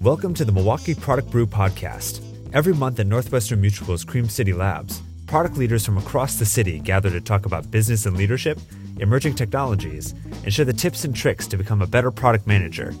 [0.00, 2.24] Welcome to the Milwaukee Product Brew podcast.
[2.54, 7.10] Every month at Northwestern Mutual's Cream City Labs, product leaders from across the city gather
[7.10, 8.58] to talk about business and leadership,
[8.98, 12.94] emerging technologies, and share the tips and tricks to become a better product manager.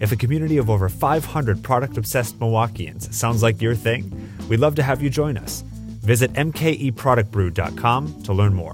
[0.00, 4.10] If a community of over 500 product obsessed Milwaukeeans sounds like your thing,
[4.48, 5.60] we'd love to have you join us.
[6.00, 8.72] Visit mkeproductbrew.com to learn more.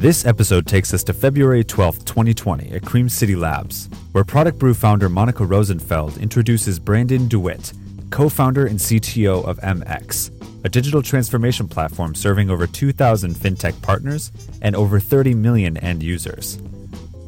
[0.00, 4.72] This episode takes us to February 12, 2020, at Cream City Labs, where Product Brew
[4.72, 7.74] founder Monica Rosenfeld introduces Brandon DeWitt,
[8.08, 14.32] co founder and CTO of MX, a digital transformation platform serving over 2,000 fintech partners
[14.62, 16.58] and over 30 million end users.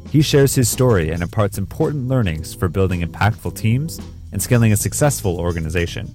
[0.08, 4.00] He shares his story and imparts important learnings for building impactful teams
[4.32, 6.10] and scaling a successful organization.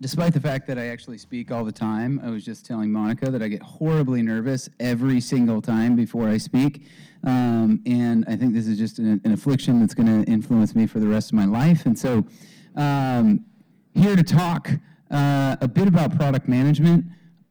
[0.00, 3.30] Despite the fact that I actually speak all the time, I was just telling Monica
[3.30, 6.86] that I get horribly nervous every single time before I speak.
[7.22, 10.86] Um, and I think this is just an, an affliction that's going to influence me
[10.86, 11.84] for the rest of my life.
[11.84, 12.24] And so,
[12.76, 13.44] um,
[13.94, 14.70] here to talk
[15.10, 17.04] uh, a bit about product management.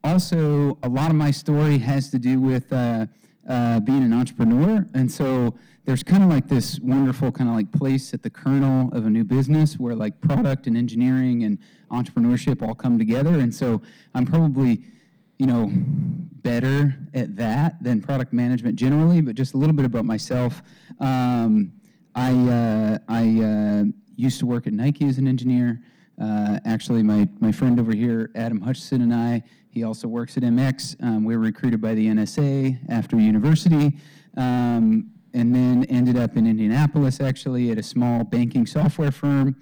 [0.04, 3.06] Also, a lot of my story has to do with uh,
[3.48, 4.88] uh, being an entrepreneur.
[4.96, 5.54] And so,
[5.86, 9.10] there's kind of like this wonderful kind of like place at the kernel of a
[9.10, 11.58] new business where like product and engineering and
[11.92, 13.40] entrepreneurship all come together.
[13.40, 13.82] And so
[14.14, 14.84] I'm probably,
[15.38, 19.22] you know, better at that than product management generally.
[19.22, 20.62] But just a little bit about myself.
[21.00, 21.74] Um,
[22.16, 23.84] I uh, I uh,
[24.16, 25.82] used to work at Nike as an engineer.
[26.22, 30.44] Uh, actually, my, my friend over here, Adam Hutchison, and I, he also works at
[30.44, 31.02] MX.
[31.02, 33.98] Um, we were recruited by the NSA after university.
[34.36, 39.56] Um, and then ended up in Indianapolis actually at a small banking software firm.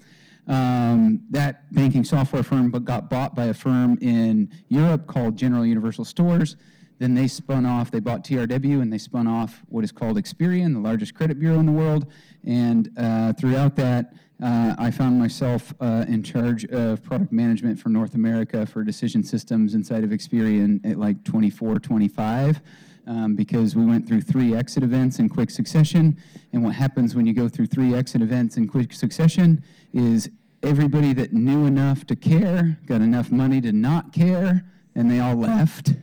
[0.46, 6.06] Um, that banking software firm got bought by a firm in Europe called General Universal
[6.06, 6.56] Stores.
[6.98, 10.72] Then they spun off, they bought TRW and they spun off what is called Experian,
[10.72, 12.10] the largest credit bureau in the world.
[12.44, 17.88] And uh, throughout that, uh, I found myself uh, in charge of product management for
[17.88, 22.60] North America for decision systems inside of Experian at like 24, 25
[23.08, 26.16] um, because we went through three exit events in quick succession.
[26.52, 30.30] And what happens when you go through three exit events in quick succession is
[30.62, 34.64] everybody that knew enough to care got enough money to not care,
[34.94, 35.94] and they all left.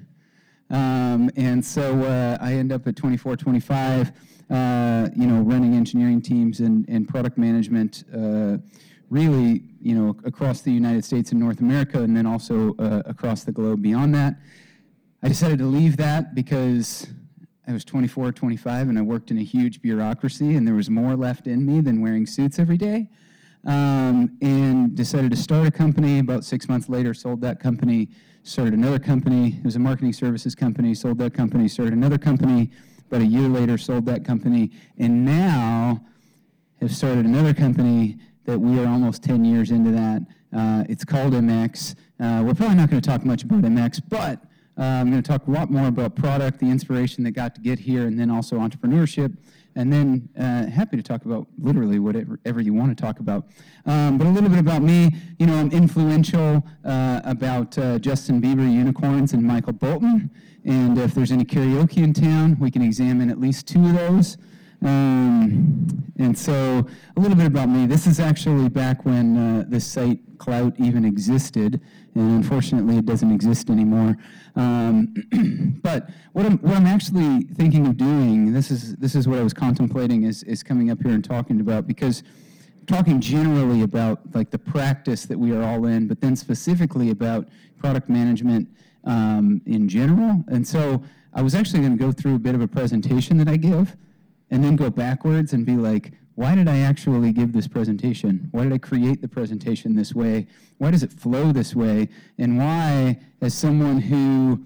[0.72, 4.12] Um, and so uh, I end up at 24, 25,
[4.50, 8.58] uh, you know, running engineering teams and, and product management, uh,
[9.12, 13.44] really, you know, across the United States and North America, and then also uh, across
[13.44, 14.36] the globe beyond that.
[15.26, 17.08] I decided to leave that because
[17.68, 20.88] I was 24 or 25 and I worked in a huge bureaucracy and there was
[20.88, 23.10] more left in me than wearing suits every day.
[23.66, 26.20] Um, and decided to start a company.
[26.20, 28.10] About six months later, sold that company,
[28.44, 29.58] started another company.
[29.58, 32.70] It was a marketing services company, sold that company, started another company.
[33.08, 34.70] About a year later, sold that company,
[35.00, 36.06] and now
[36.82, 40.22] have started another company that we are almost 10 years into that.
[40.56, 41.96] Uh, it's called MX.
[42.20, 44.45] Uh, we're probably not going to talk much about MX, but
[44.78, 47.62] uh, I'm going to talk a lot more about product, the inspiration that got to
[47.62, 49.38] get here, and then also entrepreneurship.
[49.78, 53.48] And then uh, happy to talk about literally whatever you want to talk about.
[53.86, 55.12] Um, but a little bit about me.
[55.38, 60.32] You know, I'm influential uh, about uh, Justin Bieber unicorns and Michael Bolton.
[60.64, 64.38] And if there's any karaoke in town, we can examine at least two of those.
[64.82, 65.86] Um,
[66.18, 66.88] and so,
[67.18, 67.86] a little bit about me.
[67.86, 71.82] This is actually back when uh, the site Klout even existed,
[72.14, 74.16] and unfortunately, it doesn't exist anymore.
[74.56, 75.14] Um,
[75.84, 79.44] but what I'm, what I'm actually thinking of doing, this is this is what I
[79.44, 82.24] was contemplating, is is coming up here and talking about because
[82.88, 87.50] talking generally about like the practice that we are all in, but then specifically about
[87.78, 88.70] product management
[89.04, 90.44] um, in general.
[90.48, 91.04] And so,
[91.34, 93.98] I was actually going to go through a bit of a presentation that I give
[94.52, 98.50] and then go backwards and be like, why did I actually give this presentation?
[98.52, 100.48] Why did I create the presentation this way?
[100.78, 102.10] Why does it flow this way?
[102.38, 104.66] And why, as someone who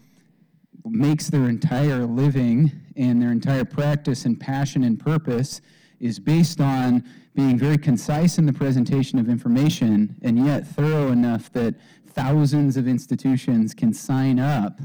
[0.84, 5.62] makes their entire living and their entire practice and passion and purpose
[6.00, 7.04] is based on
[7.36, 11.76] being very concise in the presentation of information and yet thorough enough that
[12.08, 14.80] thousands of institutions can sign up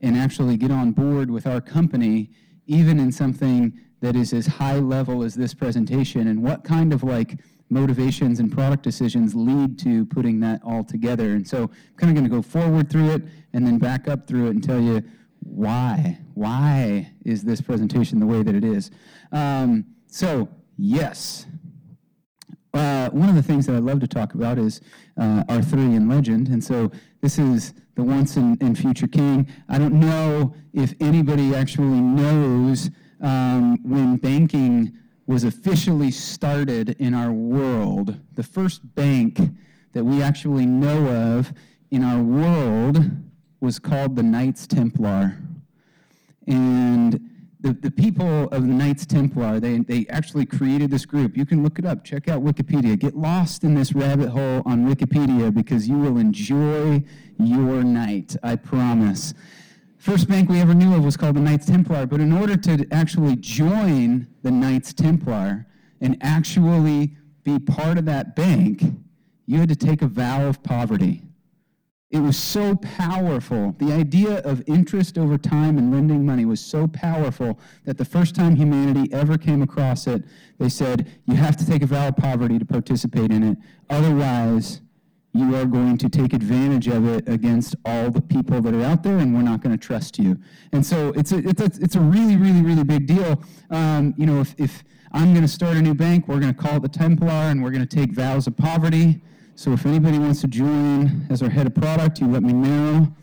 [0.00, 2.30] and actually get on board with our company,
[2.66, 7.02] even in something that is as high level as this presentation and what kind of
[7.02, 7.38] like
[7.70, 11.30] motivations and product decisions lead to putting that all together.
[11.30, 13.22] And so I'm kind of going to go forward through it
[13.54, 15.02] and then back up through it and tell you
[15.38, 16.18] why.
[16.34, 18.90] Why is this presentation the way that it is?
[19.30, 21.46] Um, so, yes,
[22.74, 24.80] uh, one of the things that I love to talk about is
[25.16, 26.48] uh, Arthurian legend.
[26.48, 26.90] And so
[27.20, 29.46] this is the once and, and future king.
[29.68, 32.90] I don't know if anybody actually knows
[33.22, 34.92] um, when banking
[35.26, 38.18] was officially started in our world.
[38.34, 39.38] The first bank
[39.92, 41.52] that we actually know of
[41.90, 43.10] in our world
[43.60, 45.36] was called the Knights Templar.
[46.48, 47.30] And
[47.60, 51.36] the, the people of the Knights Templar, they, they actually created this group.
[51.36, 52.98] You can look it up, check out Wikipedia.
[52.98, 57.04] Get lost in this rabbit hole on Wikipedia because you will enjoy
[57.38, 59.32] your night, I promise.
[60.02, 62.84] First bank we ever knew of was called the Knights Templar, but in order to
[62.90, 65.64] actually join the Knights Templar
[66.00, 68.82] and actually be part of that bank,
[69.46, 71.22] you had to take a vow of poverty.
[72.10, 73.76] It was so powerful.
[73.78, 78.34] The idea of interest over time and lending money was so powerful that the first
[78.34, 80.24] time humanity ever came across it,
[80.58, 83.58] they said, you have to take a vow of poverty to participate in it.
[83.88, 84.80] Otherwise,
[85.34, 89.02] you are going to take advantage of it against all the people that are out
[89.02, 90.38] there, and we're not going to trust you.
[90.72, 93.42] And so it's a, it's a, it's a really, really, really big deal.
[93.70, 96.60] Um, you know, if, if I'm going to start a new bank, we're going to
[96.60, 99.22] call it the Templar, and we're going to take vows of poverty.
[99.54, 103.14] So if anybody wants to join as our head of product, you let me know.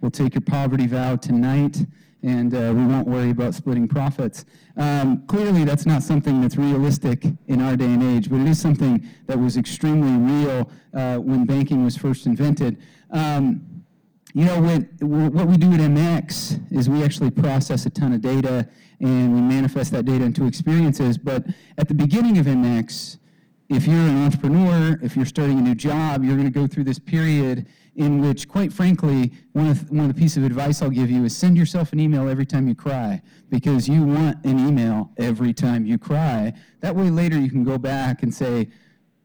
[0.00, 1.86] We'll take your poverty vow tonight,
[2.22, 4.44] and uh, we won't worry about splitting profits.
[4.76, 8.60] Um, clearly, that's not something that's realistic in our day and age, but it is
[8.60, 12.78] something that was extremely real uh, when banking was first invented.
[13.10, 13.66] Um,
[14.34, 14.60] you know,
[15.00, 18.66] what we do at MX is we actually process a ton of data
[19.00, 21.18] and we manifest that data into experiences.
[21.18, 21.44] But
[21.76, 23.18] at the beginning of MX,
[23.68, 26.84] if you're an entrepreneur, if you're starting a new job, you're going to go through
[26.84, 27.66] this period
[27.96, 31.24] in which, quite frankly, one of, one of the pieces of advice I'll give you
[31.24, 35.52] is send yourself an email every time you cry because you want an email every
[35.52, 36.54] time you cry.
[36.80, 38.68] That way, later you can go back and say,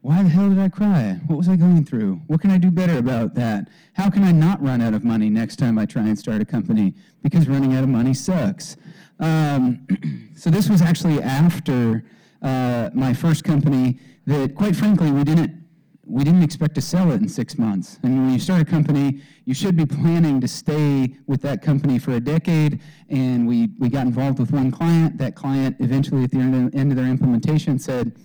[0.02, 1.18] why the hell did I cry?
[1.26, 2.20] What was I going through?
[2.26, 3.68] What can I do better about that?
[3.94, 6.44] How can I not run out of money next time I try and start a
[6.44, 6.94] company?
[7.22, 8.76] Because running out of money sucks.
[9.18, 9.86] Um,
[10.36, 12.04] so, this was actually after
[12.42, 15.67] uh, my first company that, quite frankly, we didn't
[16.08, 17.98] we didn't expect to sell it in six months.
[18.02, 21.98] And when you start a company, you should be planning to stay with that company
[21.98, 22.80] for a decade.
[23.10, 25.18] And we, we got involved with one client.
[25.18, 28.16] That client eventually, at the end of, end of their implementation, said,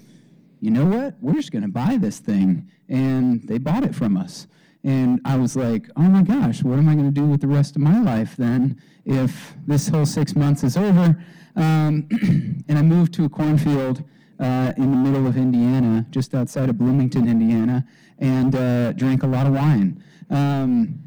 [0.62, 1.16] You know what?
[1.20, 2.70] We're just going to buy this thing.
[2.88, 4.48] And they bought it from us.
[4.86, 7.48] And I was like, Oh my gosh, what am I going to do with the
[7.48, 11.22] rest of my life then if this whole six months is over?
[11.56, 12.08] Um,
[12.68, 14.04] and I moved to a cornfield
[14.40, 17.86] uh, in the middle of Indiana, just outside of Bloomington, Indiana,
[18.20, 20.04] and uh, drank a lot of wine.
[20.30, 21.00] Um,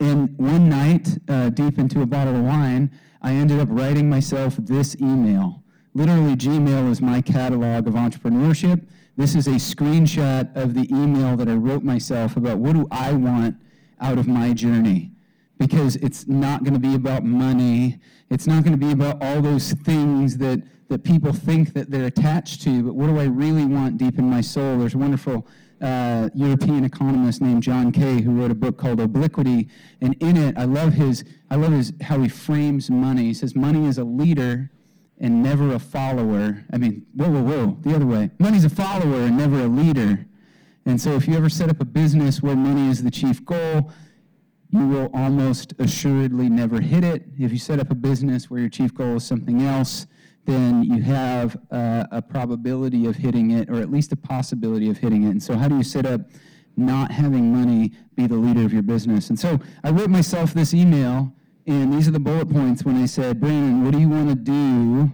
[0.00, 2.90] and one night, uh, deep into a bottle of wine,
[3.22, 5.62] I ended up writing myself this email.
[5.94, 8.86] Literally, Gmail is my catalog of entrepreneurship.
[9.16, 13.12] This is a screenshot of the email that I wrote myself about what do I
[13.12, 13.56] want
[13.98, 15.12] out of my journey
[15.58, 17.98] because it's not going to be about money.
[18.28, 22.06] It's not going to be about all those things that, that people think that they're
[22.06, 24.78] attached to, but what do I really want deep in my soul?
[24.78, 25.46] There's a wonderful
[25.80, 29.68] uh, European economist named John Kay who wrote a book called Obliquity,
[30.00, 33.24] and in it, I love his, I love his how he frames money.
[33.24, 34.70] He says money is a leader
[35.18, 36.64] and never a follower.
[36.72, 38.30] I mean, whoa, whoa, whoa, the other way.
[38.38, 40.26] Money's a follower and never a leader.
[40.84, 43.90] And so, if you ever set up a business where money is the chief goal,
[44.70, 47.24] you will almost assuredly never hit it.
[47.38, 50.06] If you set up a business where your chief goal is something else,
[50.46, 54.98] then you have a, a probability of hitting it, or at least a possibility of
[54.98, 55.30] hitting it.
[55.30, 56.22] And so, how do you set up
[56.76, 59.28] not having money be the leader of your business?
[59.28, 61.32] And so, I wrote myself this email,
[61.66, 64.34] and these are the bullet points when I said, Brandon, what do you want to
[64.34, 65.12] do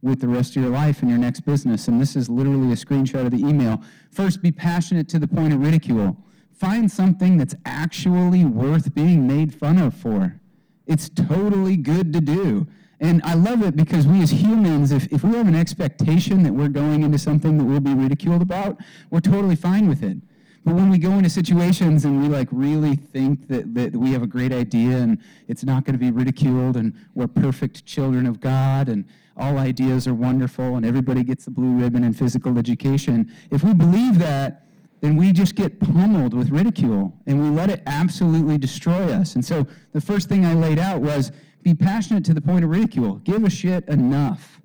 [0.00, 1.88] with the rest of your life and your next business?
[1.88, 3.82] And this is literally a screenshot of the email.
[4.12, 6.16] First, be passionate to the point of ridicule
[6.58, 10.40] find something that's actually worth being made fun of for.
[10.86, 12.66] It's totally good to do.
[13.00, 16.52] And I love it because we as humans, if, if we have an expectation that
[16.52, 18.78] we're going into something that we'll be ridiculed about,
[19.10, 20.16] we're totally fine with it.
[20.64, 24.22] But when we go into situations and we like really think that, that we have
[24.22, 28.40] a great idea and it's not going to be ridiculed and we're perfect children of
[28.40, 29.04] God and
[29.36, 33.72] all ideas are wonderful and everybody gets the blue ribbon in physical education, if we
[33.72, 34.64] believe that,
[35.00, 39.36] then we just get pummeled with ridicule and we let it absolutely destroy us.
[39.36, 41.30] And so the first thing I laid out was
[41.62, 43.16] be passionate to the point of ridicule.
[43.24, 44.60] Give a shit enough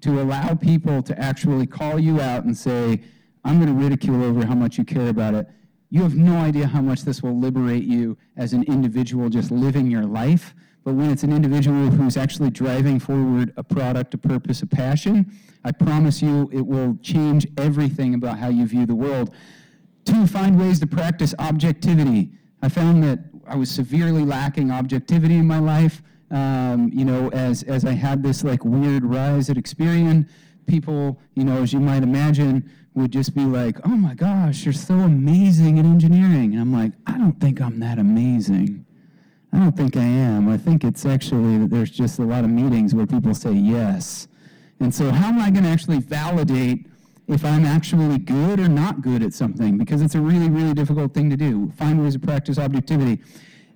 [0.00, 3.02] to allow people to actually call you out and say,
[3.44, 5.48] I'm going to ridicule over how much you care about it.
[5.90, 9.90] You have no idea how much this will liberate you as an individual just living
[9.90, 10.54] your life,
[10.88, 15.30] But when it's an individual who's actually driving forward a product, a purpose, a passion,
[15.62, 19.34] I promise you it will change everything about how you view the world.
[20.06, 22.30] Two, find ways to practice objectivity.
[22.62, 26.00] I found that I was severely lacking objectivity in my life.
[26.30, 30.28] Um, you know, as as I had this like weird rise at Experian,
[30.66, 34.74] people, you know, as you might imagine, would just be like, "Oh my gosh, you're
[34.74, 38.84] so amazing in engineering," and I'm like, "I don't think I'm that amazing.
[39.52, 40.48] I don't think I am.
[40.48, 44.28] I think it's actually that there's just a lot of meetings where people say yes,
[44.80, 46.86] and so how am I going to actually validate?"
[47.28, 51.12] if I'm actually good or not good at something, because it's a really, really difficult
[51.12, 51.70] thing to do.
[51.76, 53.22] Find ways to practice objectivity.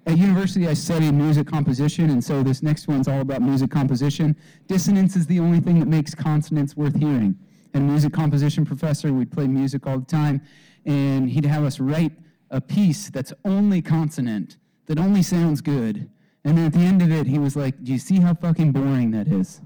[0.04, 4.36] At university, I studied music composition, and so this next one's all about music composition.
[4.66, 7.38] Dissonance is the only thing that makes consonance worth hearing.
[7.72, 10.42] And music composition professor, we'd play music all the time,
[10.84, 12.12] and he'd have us write
[12.50, 14.56] a piece that's only consonant,
[14.86, 16.10] that only sounds good.
[16.44, 18.72] And then at the end of it, he was like, Do you see how fucking
[18.72, 19.60] boring that is?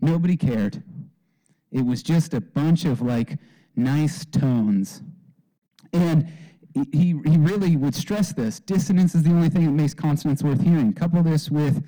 [0.00, 0.82] Nobody cared.
[1.70, 3.38] It was just a bunch of like
[3.76, 5.02] nice tones.
[5.92, 6.28] And
[6.92, 8.60] he, he really would stress this.
[8.60, 10.92] Dissonance is the only thing that makes consonance worth hearing.
[10.92, 11.84] Couple this with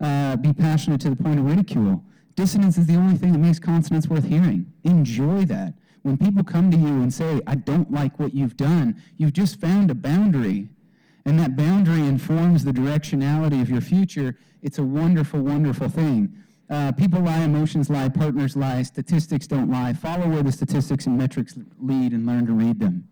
[0.00, 2.02] uh, be passionate to the point of ridicule.
[2.34, 4.72] Dissonance is the only thing that makes consonance worth hearing.
[4.82, 5.74] Enjoy that.
[6.02, 9.60] When people come to you and say, I don't like what you've done, you've just
[9.60, 10.68] found a boundary.
[11.24, 14.36] And that boundary informs the directionality of your future.
[14.62, 16.36] It's a wonderful, wonderful thing.
[16.68, 19.92] Uh, people lie, emotions lie, partners lie, statistics don't lie.
[19.92, 23.08] Follow where the statistics and metrics lead and learn to read them.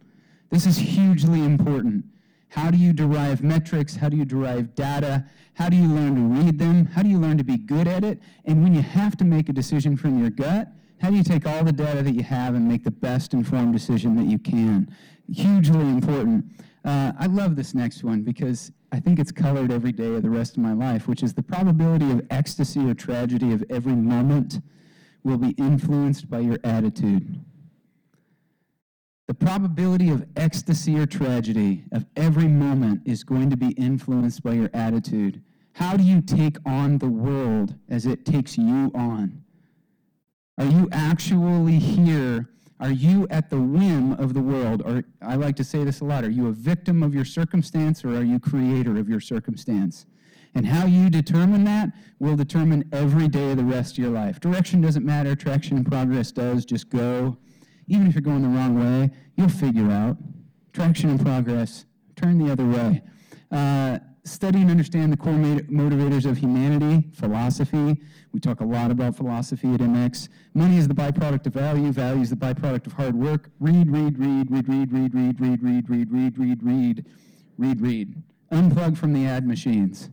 [0.52, 2.04] This is hugely important.
[2.50, 3.96] How do you derive metrics?
[3.96, 5.24] How do you derive data?
[5.54, 6.84] How do you learn to read them?
[6.84, 8.20] How do you learn to be good at it?
[8.44, 10.68] And when you have to make a decision from your gut,
[11.00, 13.72] how do you take all the data that you have and make the best informed
[13.72, 14.94] decision that you can?
[15.32, 16.44] Hugely important.
[16.84, 20.28] Uh, I love this next one because I think it's colored every day of the
[20.28, 24.60] rest of my life, which is the probability of ecstasy or tragedy of every moment
[25.24, 27.42] will be influenced by your attitude.
[29.28, 34.54] The probability of ecstasy or tragedy of every moment is going to be influenced by
[34.54, 35.42] your attitude.
[35.74, 39.42] How do you take on the world as it takes you on?
[40.58, 42.50] Are you actually here?
[42.80, 44.82] Are you at the whim of the world?
[44.84, 46.24] Or I like to say this a lot.
[46.24, 50.04] Are you a victim of your circumstance or are you creator of your circumstance?
[50.54, 54.40] And how you determine that will determine every day of the rest of your life.
[54.40, 56.66] Direction doesn't matter, traction and progress does.
[56.66, 57.38] Just go
[57.86, 60.16] even if you're going the wrong way, you'll figure out.
[60.72, 61.84] Traction and progress,
[62.16, 63.02] turn the other way.
[63.50, 68.00] Uh, study and understand the core motivators of humanity, philosophy.
[68.32, 70.28] We talk a lot about philosophy at MX.
[70.54, 73.50] Money is the byproduct of value, value is the byproduct of hard work.
[73.60, 77.06] Read, read, read, read, read, read, read, read, read, read, read, read, read,
[77.58, 78.22] read, read.
[78.52, 80.10] Unplug from the ad machines.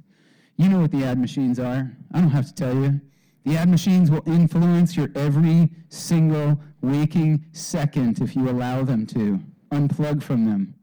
[0.58, 1.96] You know what the ad machines are.
[2.14, 3.00] I don't have to tell you.
[3.46, 9.40] The ad machines will influence your every single waking second if you allow them to.
[9.72, 10.76] Unplug from them.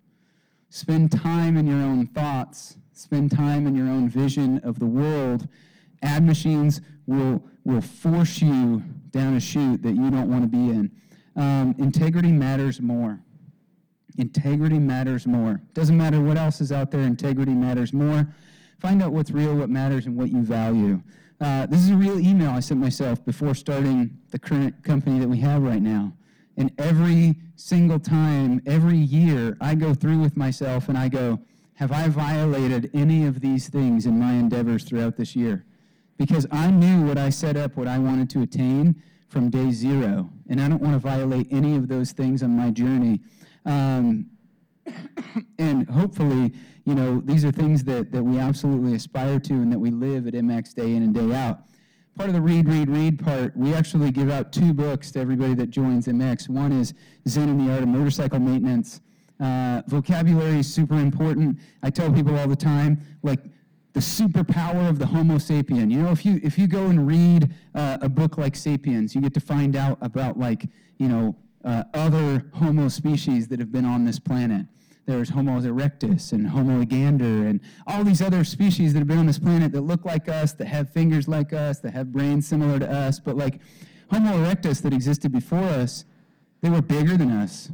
[0.71, 2.77] Spend time in your own thoughts.
[2.93, 5.49] Spend time in your own vision of the world.
[6.03, 10.71] Ad machines will, will force you down a chute that you don't want to be
[10.71, 10.91] in.
[11.37, 13.21] Um, integrity matters more.
[14.19, 15.61] Integrity matters more.
[15.75, 18.27] Doesn't matter what else is out there, integrity matters more.
[18.79, 21.03] Find out what's real, what matters, and what you value.
[21.41, 25.29] Uh, this is a real email I sent myself before starting the current company that
[25.29, 26.13] we have right now.
[26.57, 31.39] And every single time, every year, I go through with myself and I go,
[31.75, 35.67] Have I violated any of these things in my endeavors throughout this year?
[36.17, 40.31] Because I knew what I set up, what I wanted to attain from day zero.
[40.49, 43.21] And I don't want to violate any of those things on my journey.
[43.67, 44.31] Um,
[45.59, 46.53] and hopefully,
[46.85, 50.27] you know, these are things that, that we absolutely aspire to and that we live
[50.27, 51.61] at MX day in and day out.
[52.17, 55.55] Part of the read, read, read part, we actually give out two books to everybody
[55.55, 56.49] that joins MX.
[56.49, 56.95] One is
[57.29, 59.01] Zen and the Art of Motorcycle Maintenance.
[59.39, 61.59] Uh, vocabulary is super important.
[61.83, 63.41] I tell people all the time, like,
[63.93, 65.91] the superpower of the Homo sapien.
[65.91, 69.23] You know, if you if you go and read uh, a book like *Sapiens*, you
[69.23, 73.87] get to find out about like you know uh, other Homo species that have been
[73.87, 74.67] on this planet
[75.07, 79.27] there's Homo erectus and Homo ergaster and all these other species that have been on
[79.27, 82.79] this planet that look like us, that have fingers like us, that have brains similar
[82.79, 83.21] to us.
[83.21, 83.61] But like
[84.11, 86.05] Homo erectus that existed before us,
[86.61, 87.71] they were bigger than us.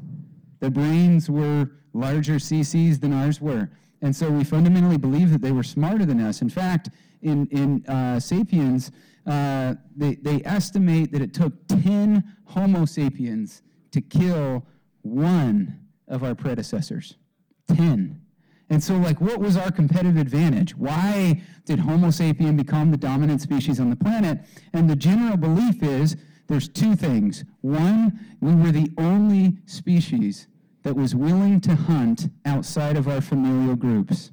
[0.61, 3.71] Their brains were larger CCs than ours were.
[4.03, 6.43] And so we fundamentally believe that they were smarter than us.
[6.43, 6.91] In fact,
[7.23, 8.91] in, in uh, Sapiens,
[9.27, 13.63] uh, they, they estimate that it took 10 Homo sapiens
[13.93, 14.67] to kill
[15.03, 17.17] one of our predecessors.
[17.69, 18.21] 10.
[18.71, 20.75] And so, like, what was our competitive advantage?
[20.77, 24.41] Why did Homo sapien become the dominant species on the planet?
[24.73, 26.17] And the general belief is
[26.49, 27.45] there's two things.
[27.61, 30.49] One, we were the only species
[30.83, 34.33] that was willing to hunt outside of our familial groups.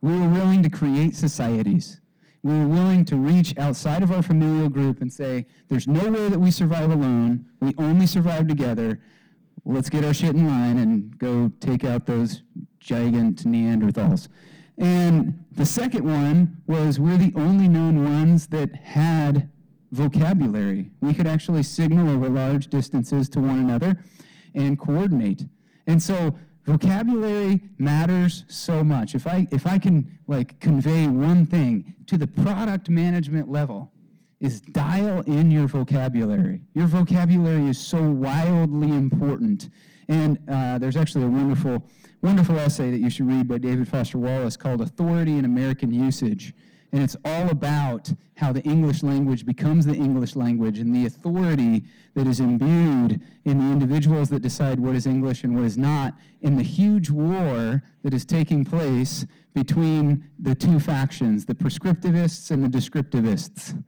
[0.00, 2.00] We were willing to create societies.
[2.42, 6.28] We were willing to reach outside of our familial group and say, there's no way
[6.28, 7.46] that we survive alone.
[7.60, 9.00] We only survive together.
[9.70, 12.40] Let's get our shit in line and go take out those
[12.80, 14.28] gigant Neanderthals.
[14.78, 19.50] And the second one was we're the only known ones that had
[19.92, 20.90] vocabulary.
[21.02, 24.02] We could actually signal over large distances to one another
[24.54, 25.44] and coordinate.
[25.86, 29.14] And so vocabulary matters so much.
[29.14, 33.92] If I if I can like convey one thing to the product management level
[34.40, 36.62] is dial in your vocabulary.
[36.74, 39.70] Your vocabulary is so wildly important.
[40.08, 41.84] And uh, there's actually a wonderful
[42.20, 46.52] wonderful essay that you should read by David Foster Wallace called Authority in American Usage.
[46.90, 51.84] And it's all about how the English language becomes the English language and the authority
[52.14, 56.14] that is imbued in the individuals that decide what is English and what is not
[56.40, 62.64] in the huge war that is taking place between the two factions, the prescriptivists and
[62.64, 63.80] the descriptivists.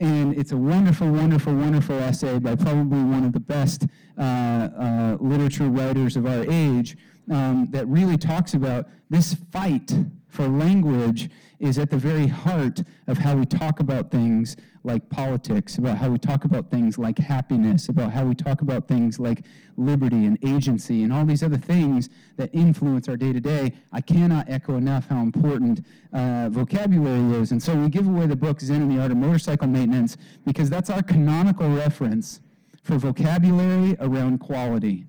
[0.00, 5.16] And it's a wonderful, wonderful, wonderful essay by probably one of the best uh, uh,
[5.20, 6.96] literature writers of our age
[7.30, 9.92] um, that really talks about this fight
[10.28, 11.28] for language
[11.60, 16.08] is at the very heart of how we talk about things like politics, about how
[16.08, 19.44] we talk about things like happiness, about how we talk about things like
[19.76, 23.74] liberty and agency, and all these other things that influence our day to day.
[23.92, 27.52] I cannot echo enough how important uh, vocabulary is.
[27.52, 30.70] And so we give away the book Zen and the Art of Motorcycle Maintenance because
[30.70, 32.40] that's our canonical reference
[32.82, 35.04] for vocabulary around quality.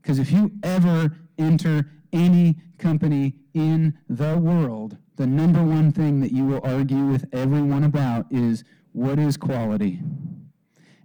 [0.00, 6.30] Because if you ever enter any company in the world, the number one thing that
[6.30, 10.00] you will argue with everyone about is what is quality?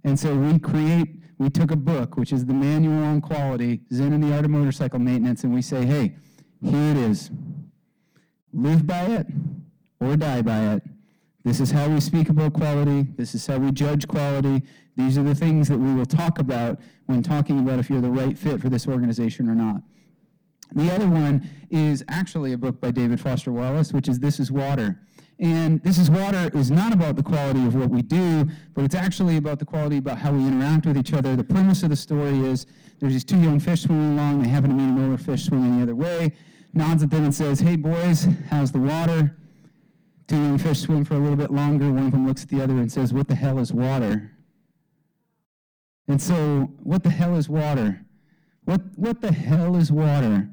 [0.04, 4.12] And so we create, we took a book, which is the manual on quality, Zen
[4.12, 6.14] and the Art of Motorcycle Maintenance, and we say, hey,
[6.62, 7.32] here it is.
[8.52, 9.26] Live by it
[9.98, 10.84] or die by it.
[11.42, 13.08] This is how we speak about quality.
[13.16, 14.62] This is how we judge quality.
[14.96, 18.10] These are the things that we will talk about when talking about if you're the
[18.10, 19.82] right fit for this organization or not.
[20.72, 24.50] The other one is actually a book by David Foster Wallace, which is This is
[24.50, 25.00] Water.
[25.38, 28.94] And This is Water is not about the quality of what we do, but it's
[28.94, 31.36] actually about the quality about how we interact with each other.
[31.36, 32.66] The premise of the story is
[33.00, 34.42] there's these two young fish swimming along.
[34.42, 36.32] They happen to meet another fish swimming the other way.
[36.72, 39.36] Nods at them and says, Hey, boys, how's the water?
[40.26, 41.92] Two young fish swim for a little bit longer.
[41.92, 44.32] One of them looks at the other and says, What the hell is water?
[46.08, 48.04] And so, what the hell is water?
[48.64, 50.48] What, what the hell is water?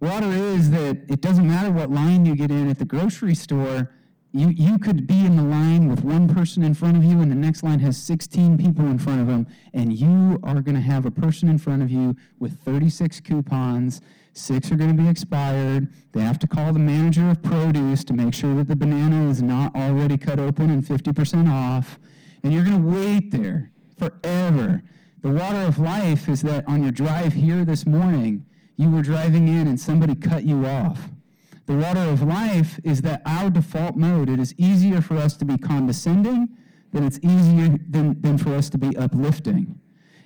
[0.00, 3.90] Water is that it doesn't matter what line you get in at the grocery store,
[4.32, 7.30] you, you could be in the line with one person in front of you, and
[7.30, 10.80] the next line has 16 people in front of them, and you are going to
[10.80, 14.02] have a person in front of you with 36 coupons.
[14.34, 15.88] Six are going to be expired.
[16.12, 19.40] They have to call the manager of produce to make sure that the banana is
[19.40, 21.98] not already cut open and 50% off.
[22.42, 24.82] And you're going to wait there forever.
[25.26, 29.48] The water of life is that on your drive here this morning, you were driving
[29.48, 31.08] in and somebody cut you off.
[31.66, 35.44] The water of life is that our default mode, it is easier for us to
[35.44, 36.50] be condescending
[36.92, 39.80] than it's easier than, than for us to be uplifting.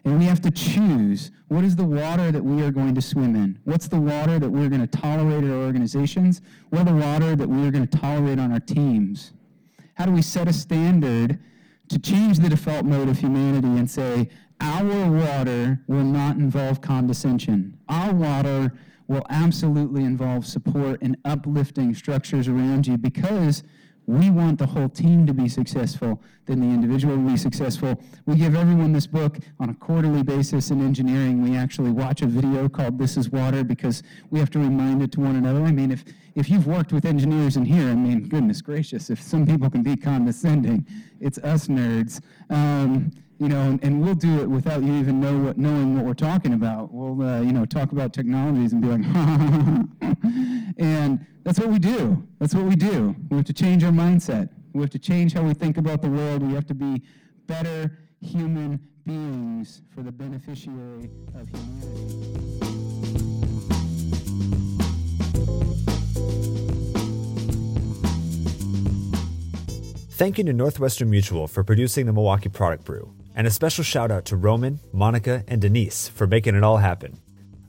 [0.04, 3.34] And we have to choose what is the water that we are going to swim
[3.36, 3.58] in?
[3.64, 6.42] What's the water that we're going to tolerate in our organizations?
[6.68, 9.32] What the water that we are going to tolerate on our teams?
[9.94, 11.38] How do we set a standard
[11.88, 14.28] to change the default mode of humanity and say,
[14.60, 17.78] our water will not involve condescension.
[17.88, 18.72] Our water
[19.08, 23.64] will absolutely involve support and uplifting structures around you because
[24.06, 28.02] we want the whole team to be successful, then the individual will be successful.
[28.26, 31.42] We give everyone this book on a quarterly basis in engineering.
[31.42, 35.12] We actually watch a video called This is Water because we have to remind it
[35.12, 35.62] to one another.
[35.62, 39.22] I mean, if, if you've worked with engineers in here, I mean, goodness gracious, if
[39.22, 40.86] some people can be condescending,
[41.20, 42.20] it's us nerds.
[42.48, 46.12] Um, you know, and we'll do it without you even know what, knowing what we're
[46.12, 46.92] talking about.
[46.92, 49.00] We'll, uh, you know, talk about technologies and be like,
[50.78, 52.22] and that's what we do.
[52.38, 53.16] That's what we do.
[53.30, 54.50] We have to change our mindset.
[54.74, 56.42] We have to change how we think about the world.
[56.42, 57.02] We have to be
[57.46, 62.60] better human beings for the beneficiary of humanity.
[70.10, 73.14] Thank you to Northwestern Mutual for producing the Milwaukee Product Brew.
[73.40, 77.18] And a special shout out to Roman, Monica, and Denise for making it all happen.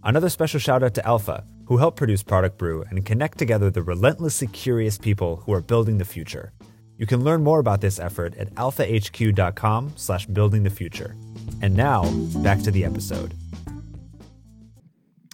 [0.03, 3.81] Another special shout out to Alpha, who helped produce Product Brew and connect together the
[3.81, 6.51] relentlessly curious people who are building the future.
[6.97, 11.15] You can learn more about this effort at alphahq.com slash building the future.
[11.61, 12.03] And now,
[12.43, 13.33] back to the episode.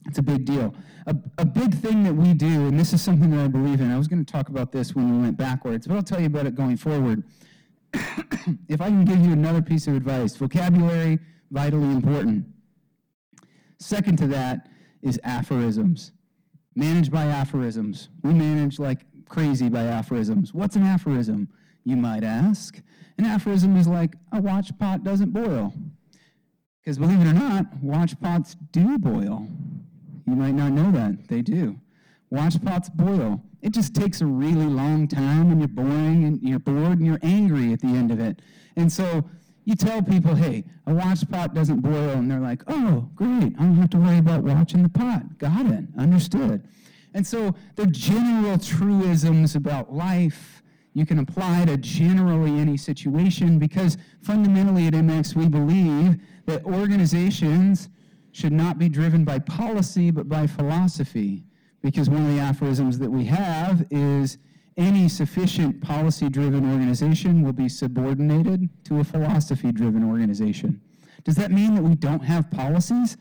[0.06, 0.76] It's a big deal.
[1.08, 3.89] A, a big thing that we do, and this is something that I believe in,
[3.89, 6.28] I was going to talk about this when we went backwards, but I'll tell you
[6.28, 7.23] about it going forward.
[8.67, 11.19] if I can give you another piece of advice, vocabulary,
[11.52, 12.45] vitally important.
[13.80, 14.69] Second to that
[15.02, 16.12] is aphorisms.
[16.76, 18.10] Manage by aphorisms.
[18.23, 20.54] We manage like crazy by aphorisms.
[20.54, 21.50] What's an aphorism,
[21.84, 22.82] you might ask?
[23.17, 25.73] An aphorism is like a watch pot doesn't boil.
[26.82, 29.47] Because believe it or not, watch pots do boil.
[30.26, 31.28] You might not know that.
[31.28, 31.80] They do.
[32.30, 33.41] Watch pots boil.
[33.61, 37.19] It just takes a really long time and you're boring and you're bored and you're
[37.23, 38.41] angry at the end of it.
[38.75, 39.27] And so
[39.65, 43.63] you tell people, hey, a watch pot doesn't boil, and they're like, oh, great, I
[43.63, 45.37] don't have to worry about watching the pot.
[45.39, 46.65] Got it, understood.
[47.13, 50.63] And so they're general truisms about life.
[50.93, 57.89] You can apply to generally any situation because fundamentally at MX we believe that organizations
[58.31, 61.43] should not be driven by policy but by philosophy.
[61.88, 64.39] Because one of the aphorisms that we have is
[64.76, 70.82] any sufficient policy driven organization will be subordinated to a philosophy driven organization.
[71.23, 73.15] Does that mean that we don't have policies?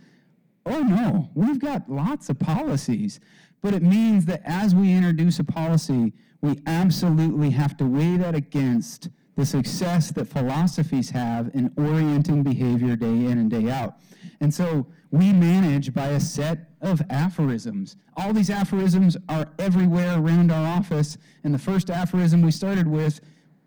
[0.66, 3.20] Oh no, we've got lots of policies.
[3.62, 8.34] But it means that as we introduce a policy, we absolutely have to weigh that
[8.34, 13.98] against the success that philosophies have in orienting behavior day in and day out.
[14.40, 17.96] And so we manage by a set of aphorisms.
[18.16, 21.18] All these aphorisms are everywhere around our office.
[21.44, 23.20] And the first aphorism we started with,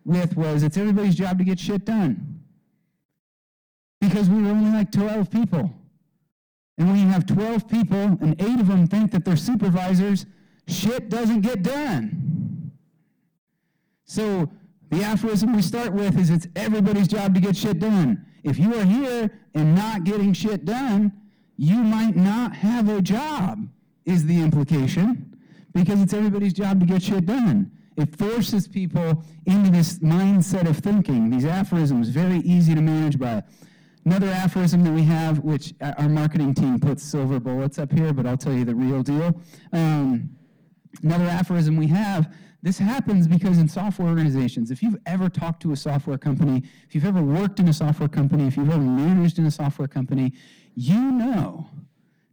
[0.06, 2.42] with was it's everybody's job to get shit done.
[4.00, 5.74] Because we were only like 12 people.
[6.78, 10.26] And when you have 12 people and eight of them think that they're supervisors,
[10.68, 12.72] shit doesn't get done.
[14.06, 14.50] So
[14.90, 18.26] the aphorism we start with is it's everybody's job to get shit done.
[18.44, 21.12] If you are here and not getting shit done,
[21.60, 23.68] you might not have a job,
[24.06, 25.36] is the implication,
[25.74, 27.70] because it's everybody's job to get shit done.
[27.98, 31.30] It forces people into this mindset of thinking.
[31.30, 33.44] These aphorisms, very easy to manage by.
[34.06, 38.26] Another aphorism that we have, which our marketing team puts silver bullets up here, but
[38.26, 39.42] I'll tell you the real deal.
[39.74, 40.30] Um,
[41.04, 45.72] another aphorism we have this happens because in software organizations, if you've ever talked to
[45.72, 49.40] a software company, if you've ever worked in a software company, if you've ever managed
[49.40, 50.34] in a software company,
[50.76, 51.70] you know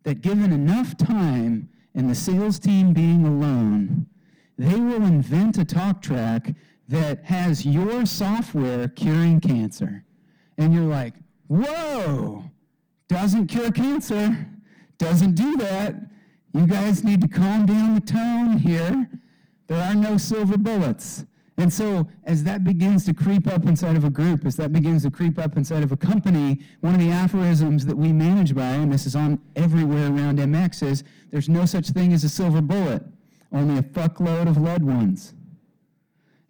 [0.03, 4.07] that given enough time and the sales team being alone,
[4.59, 6.55] they will invent a talk track
[6.89, 10.05] that has your software curing cancer.
[10.59, 11.15] And you're like,
[11.47, 12.45] whoa,
[13.09, 14.47] doesn't cure cancer,
[14.99, 15.95] doesn't do that.
[16.53, 19.09] You guys need to calm down the tone here
[19.67, 21.25] there are no silver bullets.
[21.59, 25.05] And so, as that begins to creep up inside of a group, as that begins
[25.05, 28.73] to creep up inside of a company, one of the aphorisms that we manage by,
[28.73, 32.61] and this is on everywhere around MX, is there's no such thing as a silver
[32.61, 33.03] bullet,
[33.53, 35.33] only a fuckload of lead ones.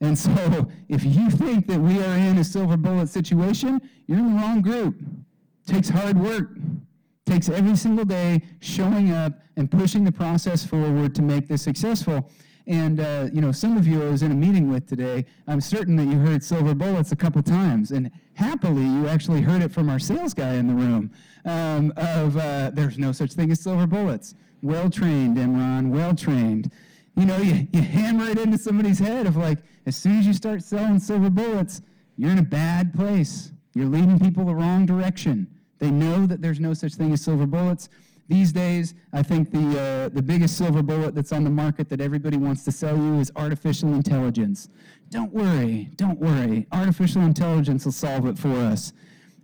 [0.00, 4.34] And so, if you think that we are in a silver bullet situation, you're in
[4.34, 5.00] the wrong group.
[5.00, 6.50] It takes hard work.
[6.56, 11.62] It takes every single day showing up and pushing the process forward to make this
[11.62, 12.28] successful.
[12.66, 15.24] And uh, you know, some of you I was in a meeting with today.
[15.46, 19.62] I'm certain that you heard silver bullets a couple times, and happily, you actually heard
[19.62, 21.10] it from our sales guy in the room.
[21.44, 24.34] Um, of uh, there's no such thing as silver bullets.
[24.62, 25.90] Well trained, Imran.
[25.90, 26.72] Well trained.
[27.14, 30.32] You know, you, you hammer it into somebody's head of like, as soon as you
[30.32, 31.80] start selling silver bullets,
[32.16, 33.52] you're in a bad place.
[33.74, 35.46] You're leading people the wrong direction.
[35.78, 37.88] They know that there's no such thing as silver bullets.
[38.28, 42.00] These days, I think the, uh, the biggest silver bullet that's on the market that
[42.00, 44.68] everybody wants to sell you is artificial intelligence.
[45.10, 46.66] Don't worry, don't worry.
[46.72, 48.92] Artificial intelligence will solve it for us.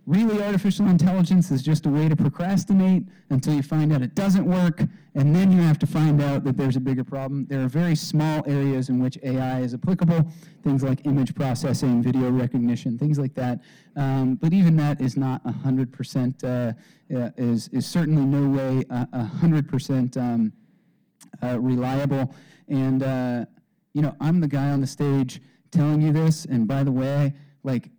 [0.05, 4.45] Really, artificial intelligence is just a way to procrastinate until you find out it doesn't
[4.45, 4.81] work,
[5.15, 7.45] and then you have to find out that there's a bigger problem.
[7.47, 10.27] There are very small areas in which AI is applicable,
[10.61, 13.61] things like image processing, video recognition, things like that.
[13.95, 19.05] Um, but even that is not 100%, uh, uh, is, is certainly no way uh,
[19.13, 20.51] 100% um,
[21.41, 22.35] uh, reliable.
[22.67, 23.45] And, uh,
[23.93, 27.33] you know, I'm the guy on the stage telling you this, and by the way,
[27.63, 27.89] like,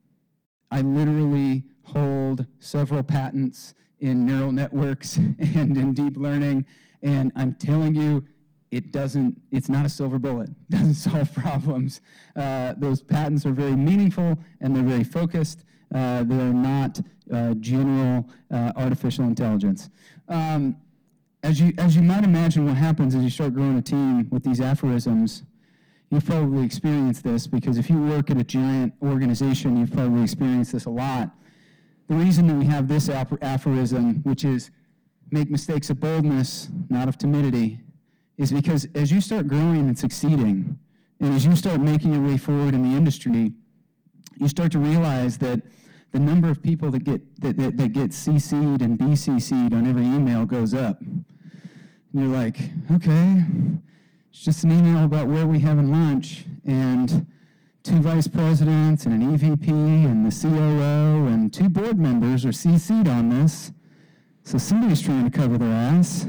[0.71, 6.66] I literally hold several patents in neural networks and in deep learning.
[7.03, 8.25] And I'm telling you,
[8.70, 12.01] it doesn't, it's not a silver bullet, it doesn't solve problems.
[12.35, 15.64] Uh, those patents are very meaningful and they're very focused.
[15.94, 17.01] Uh, they are not
[17.33, 19.90] uh, general uh, artificial intelligence.
[20.29, 20.77] Um,
[21.44, 24.42] as you as you might imagine, what happens as you start growing a team with
[24.42, 25.44] these aphorisms,
[26.11, 30.73] you've probably experienced this because if you work at a giant organization, you've probably experienced
[30.73, 31.31] this a lot.
[32.09, 34.71] The reason that we have this aphorism, which is
[35.31, 37.81] make mistakes of boldness, not of timidity,
[38.37, 40.79] is because as you start growing and succeeding,
[41.21, 43.53] and as you start making your way forward in the industry,
[44.37, 45.62] you start to realize that
[46.12, 50.05] the number of people that get that, that, that get CC'd and BCC'd on every
[50.05, 51.01] email goes up.
[51.01, 51.25] And
[52.12, 52.59] you're like,
[52.93, 53.45] okay,
[54.31, 57.27] it's just an email about where we having lunch and
[57.85, 63.07] two vice presidents and an EVP and the COO and two board members are CC'd
[63.07, 63.73] on this.
[64.42, 66.27] So somebody's trying to cover their ass.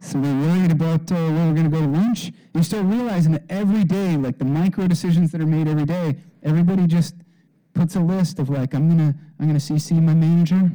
[0.00, 2.32] So we're worried about uh, where we're going to go to lunch.
[2.54, 6.16] You start realizing that every day, like the micro decisions that are made every day,
[6.42, 7.14] everybody just
[7.74, 10.70] puts a list of like, I'm gonna I'm gonna CC my manager,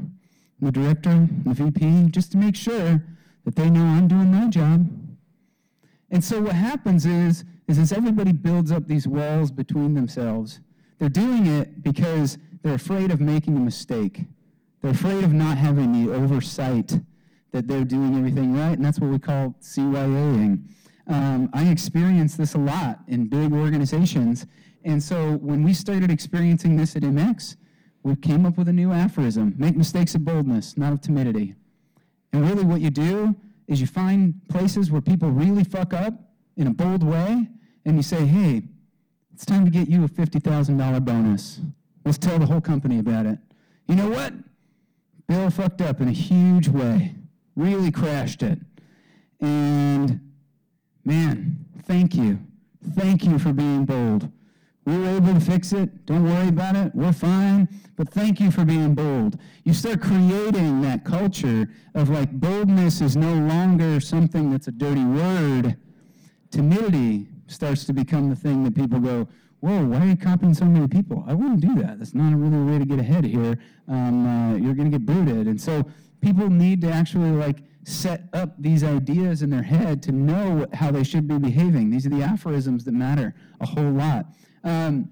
[0.61, 3.03] the director, the VP, just to make sure
[3.45, 4.87] that they know I'm doing my job.
[6.11, 10.59] And so what happens is, is as everybody builds up these walls between themselves,
[10.99, 14.25] they're doing it because they're afraid of making a mistake.
[14.81, 16.99] They're afraid of not having the oversight
[17.51, 20.63] that they're doing everything right, and that's what we call CYAing.
[21.07, 24.45] Um, I experience this a lot in big organizations,
[24.83, 27.57] and so when we started experiencing this at MX,
[28.03, 31.55] we came up with a new aphorism make mistakes of boldness, not of timidity.
[32.33, 33.35] And really, what you do
[33.67, 36.13] is you find places where people really fuck up
[36.57, 37.47] in a bold way,
[37.85, 38.63] and you say, hey,
[39.33, 41.59] it's time to get you a $50,000 bonus.
[42.05, 43.39] Let's tell the whole company about it.
[43.87, 44.33] You know what?
[45.27, 47.15] Bill fucked up in a huge way,
[47.55, 48.59] really crashed it.
[49.39, 50.19] And
[51.03, 52.39] man, thank you.
[52.95, 54.29] Thank you for being bold.
[54.85, 56.05] We were able to fix it.
[56.05, 56.93] Don't worry about it.
[56.93, 57.69] We're fine.
[57.95, 59.39] But thank you for being bold.
[59.63, 65.05] You start creating that culture of like boldness is no longer something that's a dirty
[65.05, 65.77] word.
[66.53, 69.27] Timidity starts to become the thing that people go,
[69.61, 71.23] whoa, why are you copying so many people?
[71.27, 71.97] I wouldn't do that.
[71.97, 73.57] That's not a really a way to get ahead here.
[73.87, 75.47] Um, uh, you're going to get booted.
[75.47, 75.83] And so
[76.21, 80.91] people need to actually like set up these ideas in their head to know how
[80.91, 81.89] they should be behaving.
[81.89, 84.27] These are the aphorisms that matter a whole lot.
[84.63, 85.09] Um,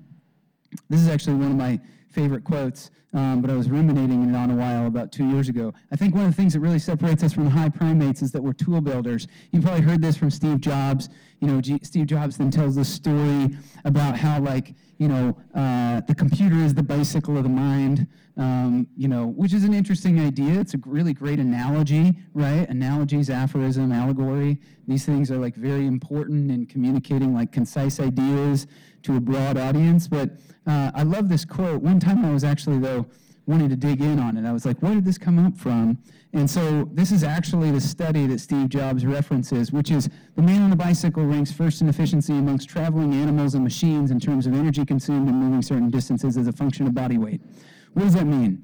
[0.91, 1.79] this is actually one of my
[2.11, 5.73] favorite quotes, um, but I was ruminating on a while about two years ago.
[5.91, 8.31] I think one of the things that really separates us from the high primates is
[8.31, 9.27] that we're tool builders.
[9.51, 11.09] You've probably heard this from Steve Jobs.
[11.41, 16.01] You know, G- Steve Jobs then tells this story about how, like, you know, uh,
[16.01, 20.19] the computer is the bicycle of the mind, um, you know, which is an interesting
[20.19, 20.59] idea.
[20.59, 22.69] It's a really great analogy, right?
[22.69, 24.61] Analogies, aphorism, allegory.
[24.87, 28.67] These things are like very important in communicating like concise ideas
[29.01, 30.07] to a broad audience.
[30.07, 30.33] But
[30.67, 31.81] uh, I love this quote.
[31.81, 33.07] One time I was actually, though,
[33.51, 34.45] wanting to dig in on it.
[34.47, 35.97] I was like, where did this come up from?
[36.31, 40.61] And so this is actually the study that Steve Jobs references, which is the man
[40.61, 44.53] on the bicycle ranks first in efficiency amongst traveling animals and machines in terms of
[44.53, 47.41] energy consumed in moving certain distances as a function of body weight.
[47.93, 48.63] What does that mean?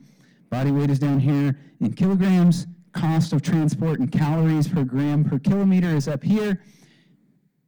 [0.49, 5.37] Body weight is down here in kilograms, cost of transport in calories per gram per
[5.37, 6.63] kilometer is up here.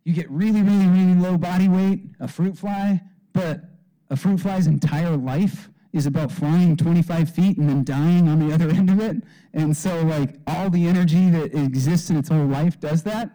[0.06, 3.02] You get really, really, really low body weight, a fruit fly,
[3.34, 3.60] but
[4.10, 8.54] a fruit fly's entire life is about flying 25 feet and then dying on the
[8.54, 9.18] other end of it.
[9.54, 13.32] And so, like, all the energy that exists in its whole life does that.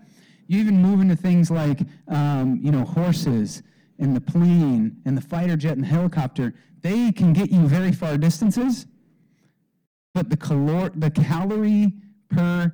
[0.47, 3.63] You even move into things like, um, you know, horses
[3.99, 6.55] and the plane and the fighter jet and the helicopter.
[6.83, 8.87] They can get you very far distances,
[10.13, 11.95] but the, calor- the calorie
[12.29, 12.73] per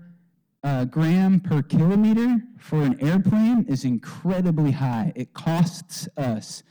[0.62, 5.12] uh, gram per kilometer for an airplane is incredibly high.
[5.14, 6.62] It costs us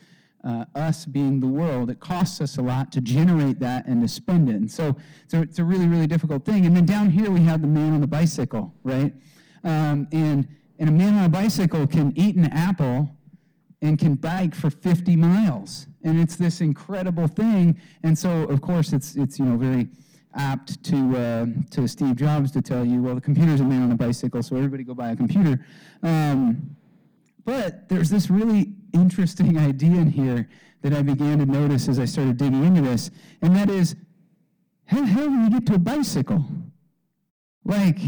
[0.44, 4.08] uh, us being the world, it costs us a lot to generate that and to
[4.08, 4.56] spend it.
[4.56, 4.96] And so,
[5.28, 6.66] so it's a really, really difficult thing.
[6.66, 9.14] And then down here we have the man on the bicycle, right?
[9.64, 10.48] Um, and,
[10.78, 13.10] and a man on a bicycle can eat an apple
[13.82, 15.88] and can bike for 50 miles.
[16.04, 17.80] And it's this incredible thing.
[18.04, 19.90] And so, of course, it's, it's you know, very
[20.36, 23.92] apt to, uh, to Steve Jobs to tell you, well, the computer's a man on
[23.92, 25.66] a bicycle, so everybody go buy a computer.
[26.04, 26.76] Um,
[27.46, 30.48] but there's this really interesting idea in here
[30.82, 33.96] that I began to notice as I started digging into this, and that is
[34.86, 36.46] how the hell do we get to a bicycle?
[37.66, 38.00] Like,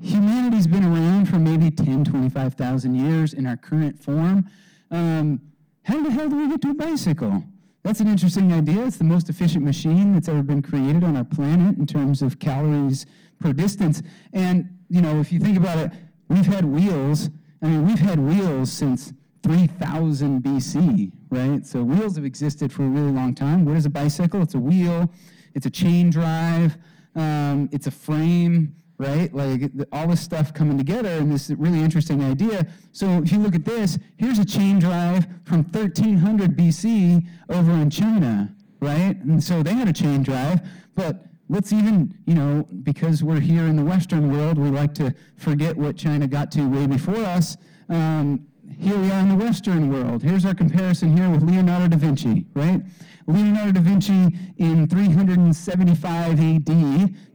[0.00, 4.48] humanity's been around for maybe 10, 25,000 years in our current form.
[4.90, 5.40] Um,
[5.82, 7.44] how the hell do we get to a bicycle?
[7.84, 8.84] That's an interesting idea.
[8.84, 12.38] It's the most efficient machine that's ever been created on our planet in terms of
[12.38, 13.06] calories
[13.38, 14.02] per distance.
[14.32, 15.92] And, you know, if you think about it,
[16.28, 17.30] we've had wheels
[17.62, 19.12] I mean, we've had wheels since
[19.42, 21.66] 3000 BC, right?
[21.66, 23.64] So wheels have existed for a really long time.
[23.64, 24.42] What is a bicycle?
[24.42, 25.10] It's a wheel,
[25.54, 26.76] it's a chain drive,
[27.14, 29.34] um, it's a frame right?
[29.34, 32.66] Like all this stuff coming together and this really interesting idea.
[32.92, 37.90] So if you look at this, here's a chain drive from 1300 BC over in
[37.90, 39.16] China, right?
[39.16, 40.60] And so they had a chain drive,
[40.94, 45.14] but let's even, you know, because we're here in the Western world, we like to
[45.36, 47.56] forget what China got to way before us.
[47.88, 48.46] Um,
[48.78, 50.22] here we are in the Western world.
[50.22, 52.80] Here's our comparison here with Leonardo da Vinci, right?
[53.26, 56.66] Leonardo da Vinci in 375 AD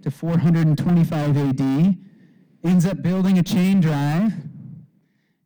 [0.04, 1.97] to 425 AD
[2.63, 4.34] ends up building a chain drive,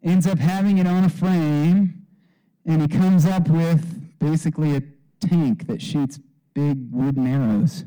[0.03, 2.05] ends up having it on a frame,
[2.65, 4.81] and he comes up with basically a
[5.19, 6.19] tank that shoots
[6.53, 7.85] big wooden arrows,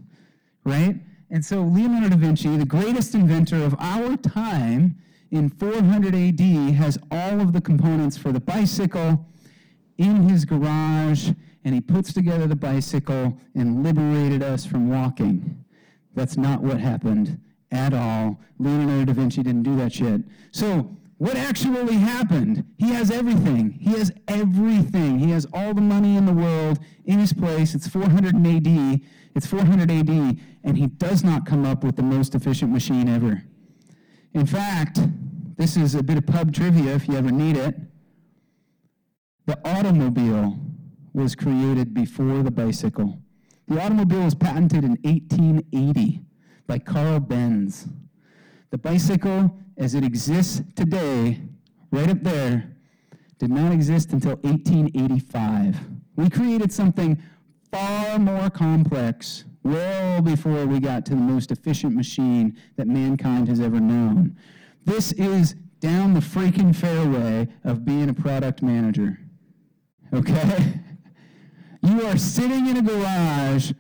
[0.65, 0.97] right?
[1.31, 4.97] And so Leonardo da Vinci, the greatest inventor of our time,
[5.35, 6.41] in 400 AD,
[6.77, 9.27] has all of the components for the bicycle
[9.99, 11.31] in his garage
[11.65, 15.65] and he puts together the bicycle and liberated us from walking.
[16.15, 17.41] That's not what happened
[17.73, 18.39] at all.
[18.61, 20.21] Leonardo da Vinci didn't do that shit.
[20.53, 22.65] So, what actually happened?
[22.79, 23.73] He has everything.
[23.73, 25.19] He has everything.
[25.19, 27.75] He has all the money in the world in his place.
[27.75, 29.01] It's 400 AD.
[29.35, 30.11] It's 400 AD,
[30.65, 33.43] and he does not come up with the most efficient machine ever.
[34.33, 34.99] In fact,
[35.57, 37.77] this is a bit of pub trivia if you ever need it.
[39.47, 40.59] The automobile
[41.13, 43.19] was created before the bicycle.
[43.69, 46.23] The automobile was patented in 1880
[46.67, 47.87] by Carl Benz.
[48.71, 51.41] The bicycle, as it exists today,
[51.91, 52.77] right up there,
[53.39, 55.77] did not exist until 1885.
[56.17, 57.23] We created something
[57.71, 63.61] far more complex well before we got to the most efficient machine that mankind has
[63.61, 64.37] ever known.
[64.85, 69.19] This is down the freaking fairway of being a product manager.
[70.13, 70.75] Okay?
[71.85, 73.73] You are sitting in a garage.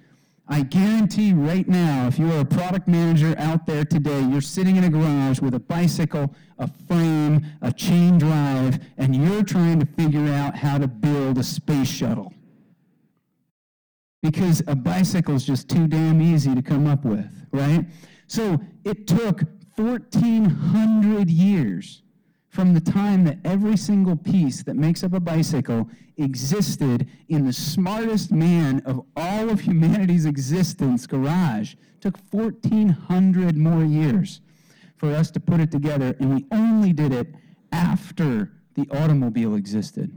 [0.46, 4.76] I guarantee right now, if you are a product manager out there today, you're sitting
[4.76, 9.86] in a garage with a bicycle, a frame, a chain drive, and you're trying to
[9.86, 12.34] figure out how to build a space shuttle.
[14.22, 17.86] Because a bicycle is just too damn easy to come up with, right?
[18.26, 22.02] So it took 1,400 years
[22.48, 27.52] from the time that every single piece that makes up a bicycle existed in the
[27.52, 31.74] smartest man of all of humanity's existence garage.
[32.00, 34.40] Took 1,400 more years
[34.96, 37.34] for us to put it together, and we only did it
[37.72, 40.12] after the automobile existed.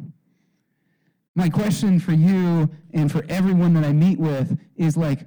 [1.33, 5.25] My question for you and for everyone that I meet with is like,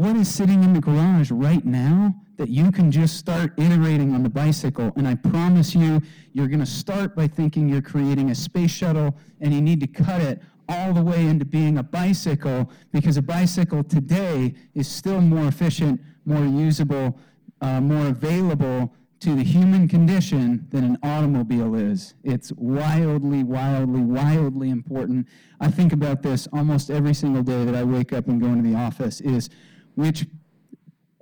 [0.00, 4.22] what is sitting in the garage right now that you can just start iterating on
[4.22, 4.90] the bicycle.
[4.96, 6.00] And I promise you,
[6.32, 9.86] you're going to start by thinking you're creating a space shuttle, and you need to
[9.86, 15.20] cut it all the way into being a bicycle because a bicycle today is still
[15.20, 17.18] more efficient, more usable,
[17.60, 22.14] uh, more available to the human condition than an automobile is.
[22.24, 25.28] It's wildly, wildly, wildly important.
[25.60, 28.66] I think about this almost every single day that I wake up and go into
[28.66, 29.50] the office is
[29.94, 30.26] which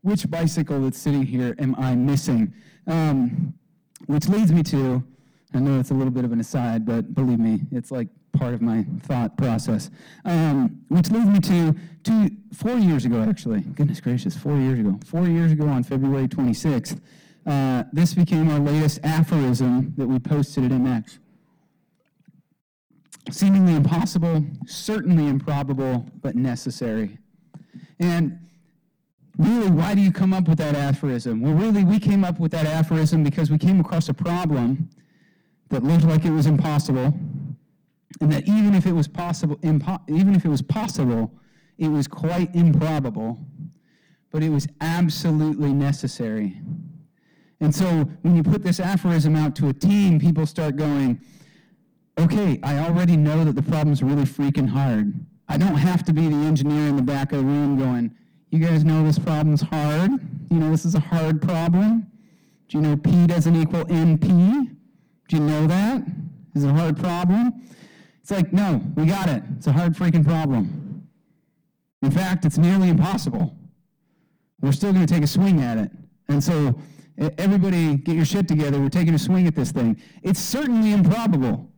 [0.02, 2.54] which bicycle that's sitting here am I missing?
[2.86, 3.54] Um,
[4.06, 5.02] which leads me to,
[5.52, 8.54] I know it's a little bit of an aside, but believe me, it's like part
[8.54, 9.90] of my thought process.
[10.24, 13.60] Um, which leads me to two, four years ago, actually.
[13.60, 14.98] Goodness gracious, four years ago.
[15.04, 17.00] Four years ago on February 26th,
[17.46, 21.18] uh, this became our latest aphorism that we posted at MX.
[23.30, 27.18] Seemingly impossible, certainly improbable, but necessary.
[28.00, 28.47] And
[29.38, 31.40] really, why do you come up with that aphorism?
[31.40, 34.90] Well, really, we came up with that aphorism because we came across a problem
[35.70, 37.14] that looked like it was impossible,
[38.20, 41.32] and that even if it was possible, impo- even if it was possible,
[41.78, 43.38] it was quite improbable,
[44.32, 46.60] but it was absolutely necessary.
[47.60, 51.20] And so when you put this aphorism out to a team, people start going,
[52.18, 55.12] okay, I already know that the problem's really freaking hard.
[55.48, 58.14] I don't have to be the engineer in the back of the room going,
[58.50, 60.10] you guys know this problem's hard.
[60.50, 62.10] You know this is a hard problem.
[62.68, 64.76] Do you know P doesn't equal NP?
[65.28, 66.02] Do you know that?
[66.54, 67.62] Is it a hard problem?
[68.20, 69.42] It's like, no, we got it.
[69.56, 71.06] It's a hard freaking problem.
[72.02, 73.54] In fact, it's nearly impossible.
[74.60, 75.90] We're still going to take a swing at it.
[76.28, 76.78] And so,
[77.38, 78.80] everybody get your shit together.
[78.80, 80.00] We're taking a swing at this thing.
[80.22, 81.70] It's certainly improbable.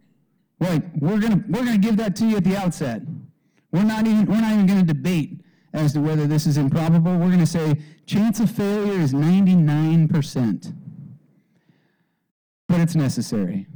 [0.61, 3.03] Like, we're going to we're going to give that to you at the outset.
[3.73, 5.41] We're not even we're not even going to debate
[5.73, 10.75] as to whether this is improbable, we're going to say chance of failure is 99%.
[12.69, 13.67] But it's necessary.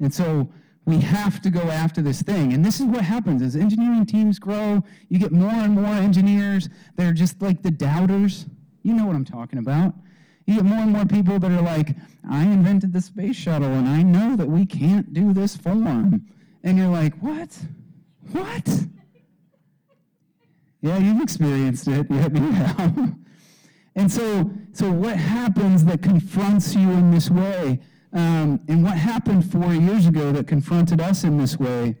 [0.00, 0.48] And so
[0.84, 2.52] we have to go after this thing.
[2.52, 6.68] And this is what happens as engineering teams grow, you get more and more engineers.
[6.96, 8.46] They're just like the doubters.
[8.82, 9.94] You know what I'm talking about.
[10.46, 11.94] You get more and more people that are like,
[12.30, 16.26] I invented the space shuttle and I know that we can't do this form.
[16.64, 17.54] And you're like, what?
[18.32, 18.86] What?
[20.80, 22.06] Yeah, you've experienced it.
[22.10, 23.14] Yeah, me have.
[23.96, 27.80] and so, so what happens that confronts you in this way?
[28.12, 31.96] Um, and what happened four years ago that confronted us in this way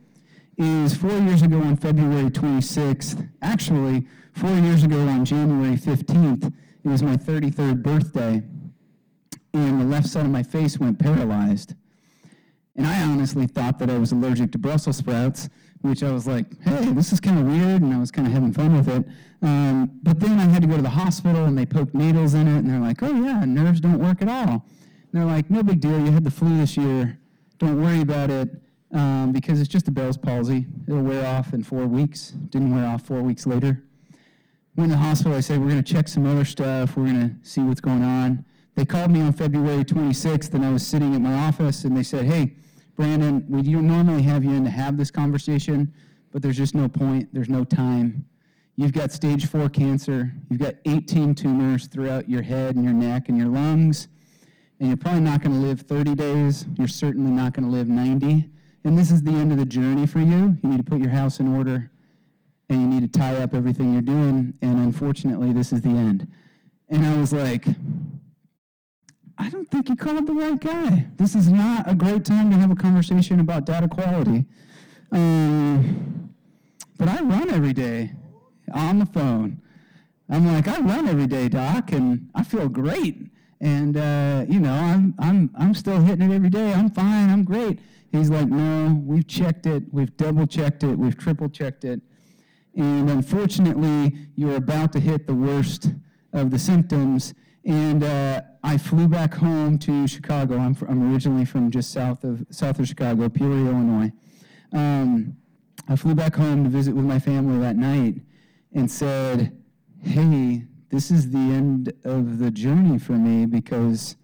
[0.56, 6.46] is four years ago on February 26th, actually, four years ago on January 15th,
[6.84, 8.42] it was my 33rd birthday,
[9.52, 11.74] and the left side of my face went paralyzed.
[12.76, 15.48] And I honestly thought that I was allergic to Brussels sprouts,
[15.82, 18.32] which I was like, hey, this is kind of weird, and I was kind of
[18.32, 19.06] having fun with it.
[19.42, 22.48] Um, but then I had to go to the hospital, and they poked needles in
[22.48, 24.48] it, and they're like, oh, yeah, nerves don't work at all.
[24.50, 27.18] And they're like, no big deal, you had the flu this year,
[27.58, 28.50] don't worry about it,
[28.92, 30.66] um, because it's just a Bell's palsy.
[30.86, 32.30] It'll wear off in four weeks.
[32.30, 33.84] Didn't wear off four weeks later.
[34.76, 37.28] Went to the hospital, I said, we're going to check some other stuff, we're going
[37.28, 38.44] to see what's going on.
[38.76, 42.04] They called me on February 26th, and I was sitting at my office, and they
[42.04, 42.54] said, hey,
[42.98, 45.94] Brandon, we don't normally have you in to have this conversation,
[46.32, 48.26] but there's just no point, there's no time.
[48.74, 53.28] You've got stage four cancer, you've got 18 tumors throughout your head and your neck
[53.28, 54.08] and your lungs,
[54.80, 56.66] and you're probably not going to live 30 days.
[56.76, 58.50] You're certainly not going to live 90.
[58.82, 60.56] And this is the end of the journey for you.
[60.60, 61.92] You need to put your house in order,
[62.68, 66.26] and you need to tie up everything you're doing, and unfortunately, this is the end.
[66.88, 67.64] And I was like,
[69.38, 71.06] I don't think you called the right guy.
[71.16, 74.44] This is not a great time to have a conversation about data quality.
[75.12, 76.34] Um,
[76.98, 78.12] but I run every day
[78.74, 79.62] on the phone.
[80.28, 83.30] I'm like, I run every day, Doc, and I feel great.
[83.60, 86.72] And uh, you know, I'm I'm I'm still hitting it every day.
[86.74, 87.30] I'm fine.
[87.30, 87.78] I'm great.
[88.10, 89.84] He's like, no, we've checked it.
[89.92, 90.98] We've double checked it.
[90.98, 92.00] We've triple checked it.
[92.74, 95.90] And unfortunately, you're about to hit the worst
[96.32, 97.34] of the symptoms
[97.68, 100.56] and uh, I flew back home to Chicago.
[100.56, 104.10] I'm, I'm originally from just south of south of Chicago, Peoria, Illinois.
[104.72, 105.36] Um,
[105.86, 108.22] I flew back home to visit with my family that night
[108.72, 109.54] and said,
[110.00, 114.16] "Hey, this is the end of the journey for me because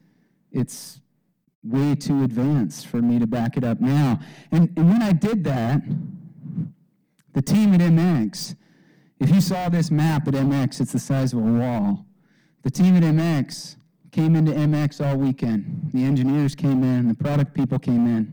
[0.51, 1.03] it's
[1.63, 4.21] way too advanced for me to back it up now."
[4.53, 5.83] And, and when I did that,
[7.35, 8.57] the team at MX,
[9.21, 12.07] if you saw this map at MX, it's the size of a wall
[12.65, 13.77] the team at MX
[14.11, 15.91] came into MX all weekend.
[15.93, 18.33] The engineers came in, the product people came in.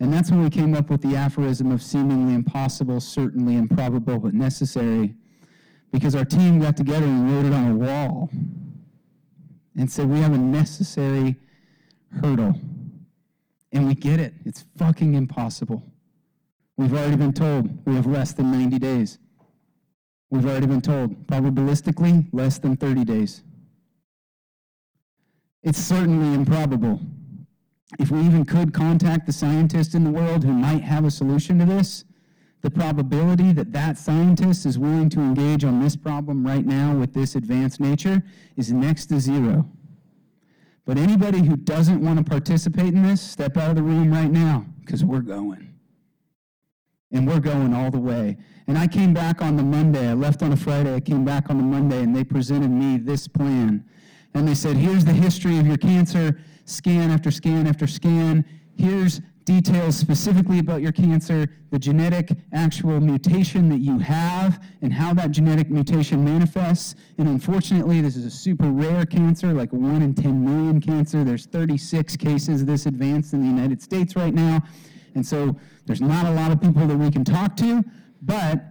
[0.00, 4.34] And that's when we came up with the aphorism of seemingly impossible, certainly improbable, but
[4.34, 5.14] necessary.
[5.92, 8.30] Because our team got together and wrote it on a wall
[9.76, 11.36] and said, We have a necessary
[12.20, 12.54] hurdle.
[13.72, 14.34] And we get it.
[14.44, 15.84] It's fucking impossible.
[16.76, 19.18] We've already been told we have less than 90 days.
[20.30, 23.42] We've already been told, probabilistically, less than 30 days.
[25.62, 27.00] It's certainly improbable.
[27.98, 31.58] If we even could contact the scientist in the world who might have a solution
[31.58, 32.04] to this,
[32.62, 37.12] the probability that that scientist is willing to engage on this problem right now with
[37.12, 38.22] this advanced nature
[38.56, 39.68] is next to zero.
[40.84, 44.30] But anybody who doesn't want to participate in this, step out of the room right
[44.30, 45.69] now, because we're going
[47.12, 48.36] and we're going all the way.
[48.66, 50.08] And I came back on the Monday.
[50.08, 50.94] I left on a Friday.
[50.94, 53.84] I came back on the Monday, and they presented me this plan.
[54.34, 58.44] And they said, here's the history of your cancer, scan after scan after scan.
[58.76, 65.12] Here's details specifically about your cancer, the genetic actual mutation that you have, and how
[65.14, 66.94] that genetic mutation manifests.
[67.18, 71.24] And unfortunately, this is a super rare cancer, like 1 in 10 million cancer.
[71.24, 74.62] There's 36 cases this advanced in the United States right now.
[75.14, 75.56] And so
[75.86, 77.84] there's not a lot of people that we can talk to,
[78.22, 78.70] but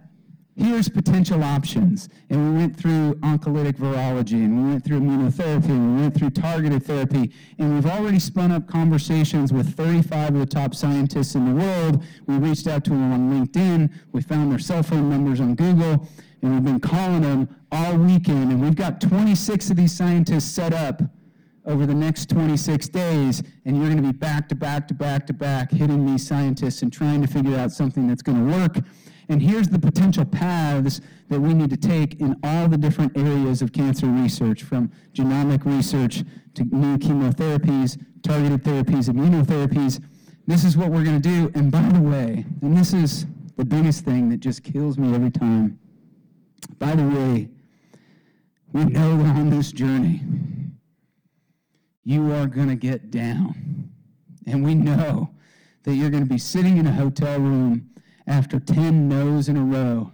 [0.56, 2.08] here's potential options.
[2.28, 6.30] And we went through oncolytic virology, and we went through immunotherapy, and we went through
[6.30, 11.46] targeted therapy, and we've already spun up conversations with 35 of the top scientists in
[11.46, 12.04] the world.
[12.26, 16.06] We reached out to them on LinkedIn, we found their cell phone numbers on Google,
[16.42, 20.72] and we've been calling them all weekend, and we've got 26 of these scientists set
[20.72, 21.02] up
[21.70, 25.26] over the next 26 days, and you're going to be back to back to back
[25.28, 28.78] to back hitting these scientists and trying to figure out something that's going to work.
[29.28, 33.62] And here's the potential paths that we need to take in all the different areas
[33.62, 40.02] of cancer research, from genomic research to new chemotherapies, targeted therapies, immunotherapies.
[40.48, 41.52] This is what we're going to do.
[41.54, 45.30] And by the way, and this is the biggest thing that just kills me every
[45.30, 45.78] time.
[46.80, 47.48] By the way,
[48.72, 50.22] we know we're on this journey
[52.10, 53.88] you are going to get down.
[54.44, 55.30] And we know
[55.84, 57.88] that you're going to be sitting in a hotel room
[58.26, 60.10] after 10 no's in a row,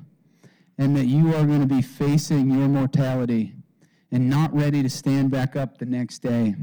[0.77, 3.55] and that you are going to be facing your mortality,
[4.13, 6.55] and not ready to stand back up the next day.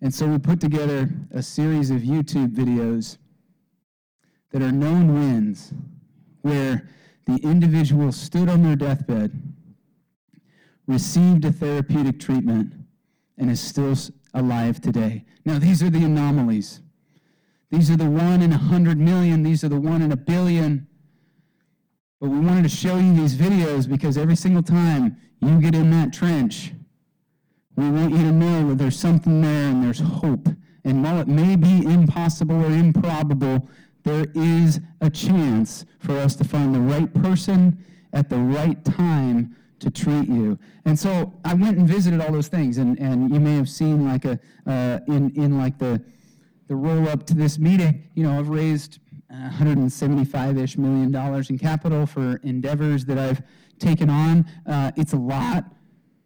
[0.00, 3.18] And so we put together a series of YouTube videos
[4.52, 5.72] that are known wins
[6.42, 6.88] where
[7.26, 9.32] the individual stood on their deathbed,
[10.86, 12.74] received a therapeutic treatment,
[13.38, 13.96] and is still
[14.34, 15.24] alive today.
[15.44, 16.80] Now, these are the anomalies.
[17.70, 20.86] These are the one in a hundred million, these are the one in a billion.
[22.20, 25.90] But we wanted to show you these videos because every single time you get in
[25.90, 26.72] that trench,
[27.76, 30.48] we want you to know that there's something there and there's hope.
[30.84, 33.68] And while it may be impossible or improbable,
[34.04, 39.56] there is a chance for us to find the right person at the right time
[39.82, 40.58] to treat you.
[40.84, 44.06] And so I went and visited all those things, and, and you may have seen
[44.06, 46.02] like a uh, in in like the
[46.68, 48.08] the roll up to this meeting.
[48.14, 53.42] You know, I've raised 175-ish million dollars in capital for endeavors that I've
[53.78, 54.46] taken on.
[54.66, 55.64] Uh, it's a lot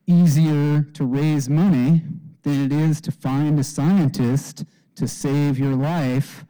[0.06, 2.02] easier to raise money
[2.42, 4.64] than it is to find a scientist
[4.96, 6.44] to save your life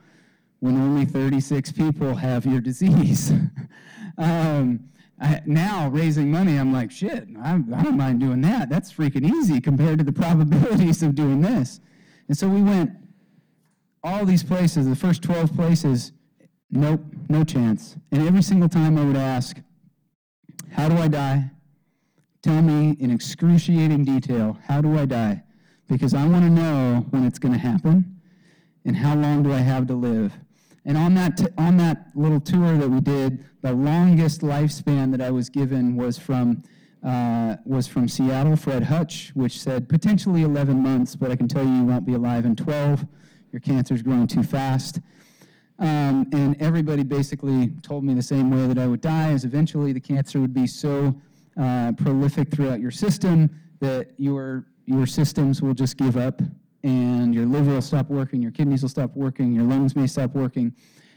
[0.61, 3.33] when only 36 people have your disease.
[4.19, 4.81] um,
[5.21, 8.69] I, now raising money, I'm like, shit, I, I don't mind doing that.
[8.69, 11.81] That's freaking easy compared to the probabilities of doing this.
[12.29, 12.91] And so we went
[14.03, 16.13] all these places, the first 12 places,
[16.71, 17.97] nope, no chance.
[18.13, 19.61] And every single time I would ask,
[20.73, 21.51] how do I die?
[22.43, 25.43] Tell me in excruciating detail, how do I die?
[25.89, 28.21] Because I want to know when it's going to happen
[28.85, 30.33] and how long do I have to live.
[30.87, 35.21] And on that, t- on that little tour that we did, the longest lifespan that
[35.21, 36.63] I was given was from,
[37.05, 41.65] uh, was from Seattle, Fred Hutch, which said potentially 11 months, but I can tell
[41.65, 43.05] you you won't be alive in 12.
[43.51, 45.01] Your cancer's growing too fast.
[45.81, 49.93] Um, and everybody basically told me the same way that I would die, is eventually
[49.93, 51.21] the cancer would be so
[51.61, 56.41] uh, prolific throughout your system that your, your systems will just give up
[56.87, 60.33] and your liver will stop working, your kidneys will stop working, your lungs may stop
[60.35, 60.73] working,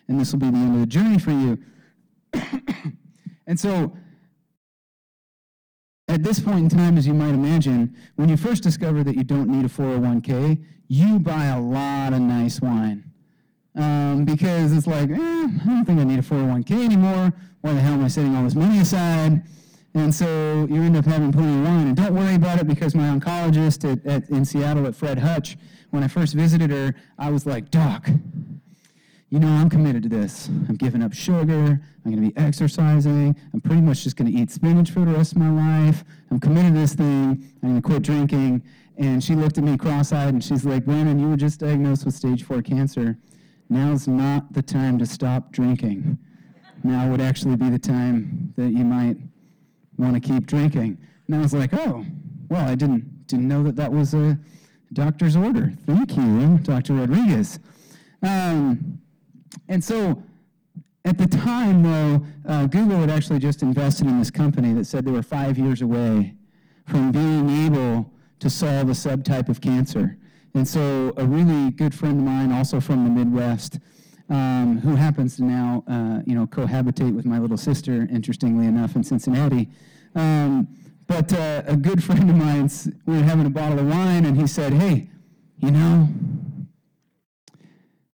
[0.08, 1.60] and this will be the end of the journey for you.
[3.48, 3.96] and so,
[6.08, 9.24] at this point in time, as you might imagine, when you first discover that you
[9.24, 13.04] don't need a 401k, you buy a lot of nice wine.
[13.76, 17.32] Um, because it's like, eh, I don't think I need a 401k anymore.
[17.62, 19.44] Why the hell am I setting all this money aside?
[20.00, 21.88] And so you end up having plenty of wine.
[21.88, 25.58] And don't worry about it because my oncologist at, at, in Seattle at Fred Hutch,
[25.90, 28.10] when I first visited her, I was like, Doc,
[29.30, 30.48] you know, I'm committed to this.
[30.48, 31.82] I'm giving up sugar.
[32.06, 33.36] I'm going to be exercising.
[33.54, 36.06] I'm pretty much just going to eat spinach for the rest of my life.
[36.32, 37.52] I'm committed to this thing.
[37.62, 38.64] I'm going to quit drinking.
[38.98, 42.06] And she looked at me cross eyed and she's like, Brandon, you were just diagnosed
[42.06, 43.18] with stage four cancer.
[43.70, 46.18] Now's not the time to stop drinking.
[46.84, 49.18] Now would actually be the time that you might
[50.00, 50.98] want to keep drinking.
[51.28, 52.06] And I was like, oh,
[52.50, 54.40] well, I didn't, didn't know that that was a
[54.94, 55.74] doctor's order.
[55.86, 56.94] Thank you, Dr.
[56.96, 57.60] Rodriguez.
[58.24, 59.00] Um,
[59.68, 60.24] and so
[61.06, 65.06] at the time, though, uh, Google had actually just invested in this company that said
[65.06, 66.34] they were five years away
[66.88, 70.18] from being able to solve a subtype of cancer.
[70.56, 73.80] And so a really good friend of mine, also from the Midwest,
[74.30, 78.96] um, who happens to now, uh, you know, cohabitate with my little sister, interestingly enough,
[78.96, 79.70] in Cincinnati.
[80.16, 80.68] Um,
[81.08, 82.70] but uh, a good friend of mine,
[83.06, 85.10] we were having a bottle of wine, and he said, "Hey,
[85.58, 86.08] you know,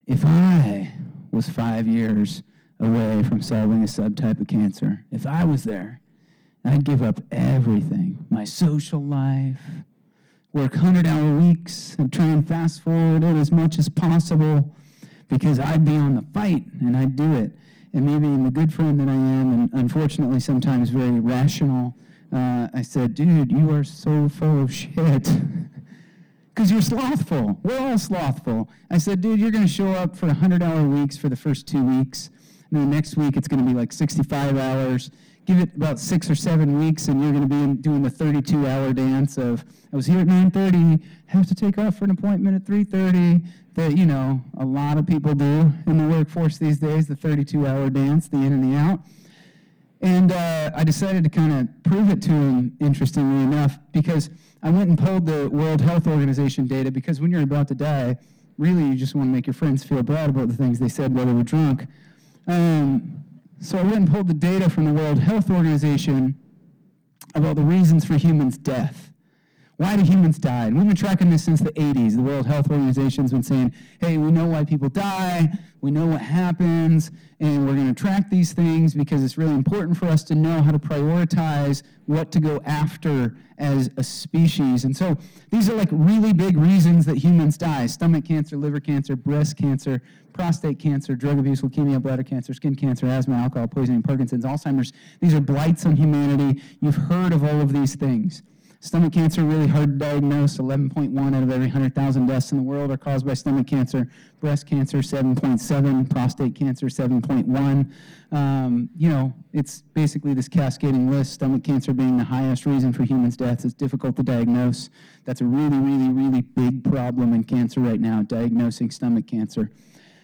[0.05, 0.93] if I
[1.31, 2.43] was five years
[2.79, 6.01] away from solving a subtype of cancer, if I was there,
[6.63, 9.61] I'd give up everything, my social life."
[10.51, 14.75] Work 100 hour weeks and try and fast forward it as much as possible
[15.27, 17.51] because I'd be on the fight and I'd do it.
[17.93, 21.95] And maybe in the good friend that I am, and unfortunately sometimes very rational,
[22.31, 25.29] uh, I said, dude, you are so full of shit.
[26.55, 27.57] Because you're slothful.
[27.63, 28.69] We're all slothful.
[28.91, 31.67] I said, dude, you're going to show up for 100 hour weeks for the first
[31.67, 32.29] two weeks.
[32.69, 35.09] And then the next week it's going to be like 65 hours
[35.45, 38.65] give it about six or seven weeks and you're going to be doing the 32
[38.67, 42.55] hour dance of i was here at 9.30 have to take off for an appointment
[42.55, 43.45] at 3.30
[43.75, 47.65] that you know a lot of people do in the workforce these days the 32
[47.65, 48.99] hour dance the in and the out
[50.01, 54.29] and uh, i decided to kind of prove it to him interestingly enough because
[54.61, 58.17] i went and pulled the world health organization data because when you're about to die
[58.57, 61.13] really you just want to make your friends feel bad about the things they said
[61.13, 61.87] while they were drunk
[62.47, 63.23] um,
[63.63, 66.37] so I went and pulled the data from the World Health Organization
[67.33, 69.12] about the reasons for humans' death.
[69.77, 70.65] Why do humans die?
[70.67, 72.15] And we've been tracking this since the 80s.
[72.15, 75.51] The World Health Organization's been saying, hey, we know why people die,
[75.81, 77.09] we know what happens,
[77.39, 80.61] and we're going to track these things because it's really important for us to know
[80.61, 84.85] how to prioritize what to go after as a species.
[84.85, 85.17] And so
[85.49, 90.03] these are like really big reasons that humans die stomach cancer, liver cancer, breast cancer,
[90.33, 94.93] prostate cancer, drug abuse, leukemia, bladder cancer, skin cancer, asthma, alcohol poisoning, Parkinson's, Alzheimer's.
[95.19, 96.61] These are blights on humanity.
[96.79, 98.43] You've heard of all of these things.
[98.83, 100.57] Stomach cancer, really hard to diagnose.
[100.57, 104.09] 11.1 out of every 100,000 deaths in the world are caused by stomach cancer.
[104.41, 106.09] Breast cancer, 7.7.
[106.09, 107.89] Prostate cancer, 7.1.
[108.33, 111.31] Um, you know, it's basically this cascading list.
[111.31, 113.63] Stomach cancer being the highest reason for humans' deaths.
[113.63, 114.89] It's difficult to diagnose.
[115.23, 119.71] That's a really, really, really big problem in cancer right now, diagnosing stomach cancer.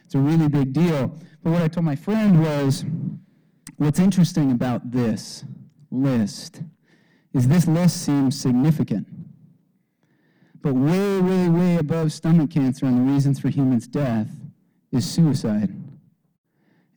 [0.03, 1.17] It's a really big deal.
[1.43, 2.83] But what I told my friend was
[3.77, 5.45] what's interesting about this
[5.91, 6.61] list
[7.33, 9.07] is this list seems significant.
[10.61, 14.29] But way, way, way above stomach cancer on the reasons for humans' death
[14.91, 15.69] is suicide.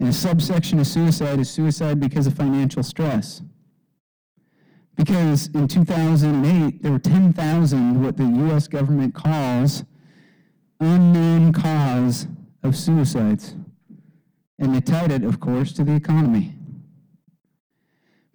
[0.01, 3.43] And a subsection of suicide is suicide because of financial stress.
[4.97, 9.85] Because in 2008, there were 10,000 what the US government calls
[10.80, 12.26] unknown cause
[12.62, 13.55] of suicides.
[14.59, 16.55] And they tied it, of course, to the economy.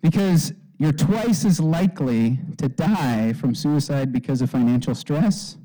[0.02, 5.58] Because you're twice as likely to die from suicide because of financial stress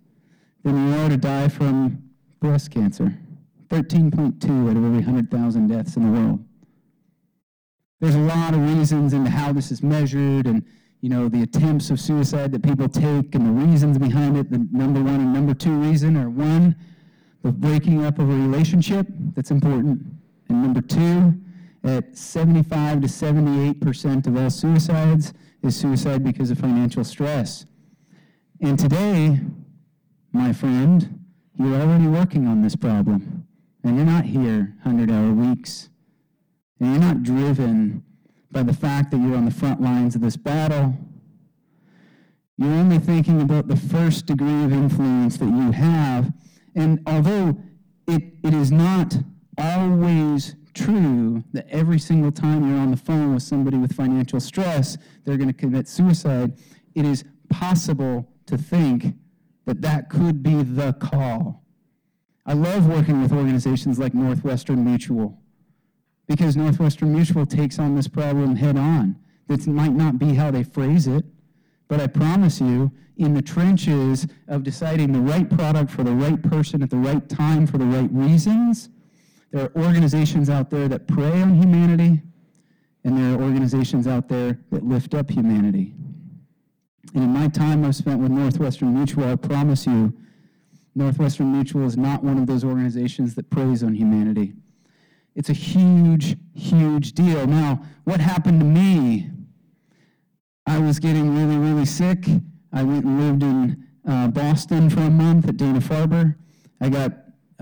[0.65, 2.03] than you are to die from
[2.41, 3.15] breast cancer.
[3.69, 6.45] 13.2 out of every 100,000 deaths in the world.
[8.01, 10.65] There's a lot of reasons into how this is measured and
[11.01, 14.51] you know the attempts of suicide that people take and the reasons behind it.
[14.51, 16.77] The number one and number two reason are one,
[17.43, 20.01] the breaking up of a relationship, that's important.
[20.49, 21.35] And number two,
[21.85, 27.67] at 75 to 78% of all suicides is suicide because of financial stress.
[28.61, 29.41] And today,
[30.33, 31.21] my friend,
[31.59, 33.47] you're already working on this problem.
[33.85, 35.91] And you're not here 100 hour weeks.
[36.79, 38.05] And you're not driven
[38.51, 40.95] by the fact that you're on the front lines of this battle.
[42.57, 46.33] You're only thinking about the first degree of influence that you have.
[46.75, 47.59] And although
[48.07, 49.17] it, it is not
[49.59, 54.97] always true that every single time you're on the phone with somebody with financial stress,
[55.25, 56.59] they're going to commit suicide,
[56.95, 59.15] it is possible to think
[59.67, 61.65] that that could be the call.
[62.45, 65.39] I love working with organizations like Northwestern Mutual
[66.27, 69.17] because Northwestern Mutual takes on this problem head on.
[69.49, 71.25] That might not be how they phrase it,
[71.89, 76.43] but I promise you, in the trenches of deciding the right product for the right
[76.43, 78.89] person at the right time for the right reasons,
[79.53, 82.23] there are organizations out there that prey on humanity,
[83.05, 85.95] and there are organizations out there that lift up humanity.
[87.15, 90.15] And in my time I've spent with Northwestern Mutual, I promise you,
[90.95, 94.55] Northwestern Mutual is not one of those organizations that preys on humanity.
[95.35, 97.47] It's a huge, huge deal.
[97.47, 99.31] Now, what happened to me?
[100.67, 102.27] I was getting really, really sick.
[102.73, 106.37] I went and lived in uh, Boston for a month at Dana Farber.
[106.81, 107.13] I got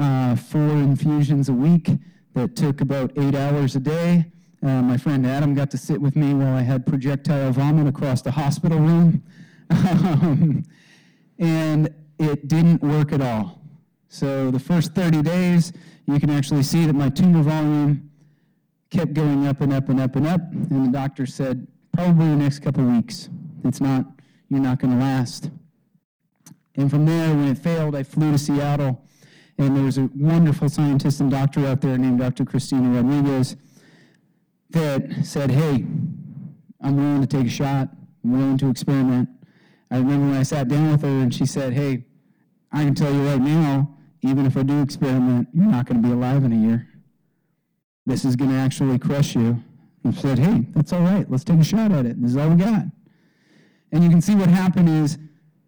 [0.01, 1.90] uh, four infusions a week
[2.34, 4.24] that took about eight hours a day.
[4.62, 8.22] Uh, my friend Adam got to sit with me while I had projectile vomit across
[8.22, 9.22] the hospital room.
[9.70, 10.64] um,
[11.38, 13.61] and it didn't work at all.
[14.09, 15.72] So the first 30 days,
[16.07, 18.11] you can actually see that my tumor volume
[18.90, 20.40] kept going up and up and up and up.
[20.53, 23.28] And the doctor said, probably the next couple weeks.
[23.64, 24.07] It's not,
[24.48, 25.51] you're not going to last.
[26.76, 29.05] And from there, when it failed, I flew to Seattle
[29.67, 32.45] and there was a wonderful scientist and doctor out there named Dr.
[32.45, 33.57] Christina Rodriguez
[34.71, 35.85] that said, Hey,
[36.81, 37.91] I'm willing to take a shot.
[38.25, 39.29] I'm willing to experiment.
[39.91, 42.05] I remember when I sat down with her and she said, Hey,
[42.73, 46.09] I can tell you right now, even if I do experiment, you're not going to
[46.09, 46.89] be alive in a year.
[48.07, 49.63] This is going to actually crush you.
[50.03, 51.31] And said, Hey, that's all right.
[51.31, 52.21] Let's take a shot at it.
[52.21, 52.85] This is all we got.
[53.93, 55.19] And you can see what happened is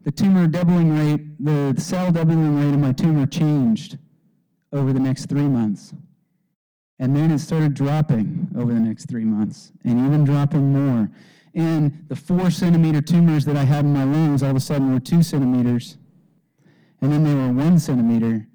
[0.04, 3.98] the tumor doubling rate, the cell doubling rate of my tumor changed
[4.72, 5.94] over the next three months.
[6.98, 11.10] And then it started dropping over the next three months, and even dropping more.
[11.54, 14.92] And the four centimeter tumors that I had in my lungs all of a sudden
[14.92, 15.98] were two centimeters.
[17.00, 18.46] And then they were one centimeter.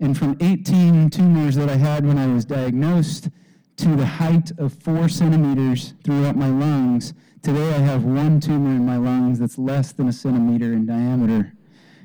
[0.00, 3.30] And from 18 tumors that I had when I was diagnosed
[3.78, 8.84] to the height of four centimeters throughout my lungs, Today I have one tumor in
[8.84, 11.52] my lungs that's less than a centimeter in diameter.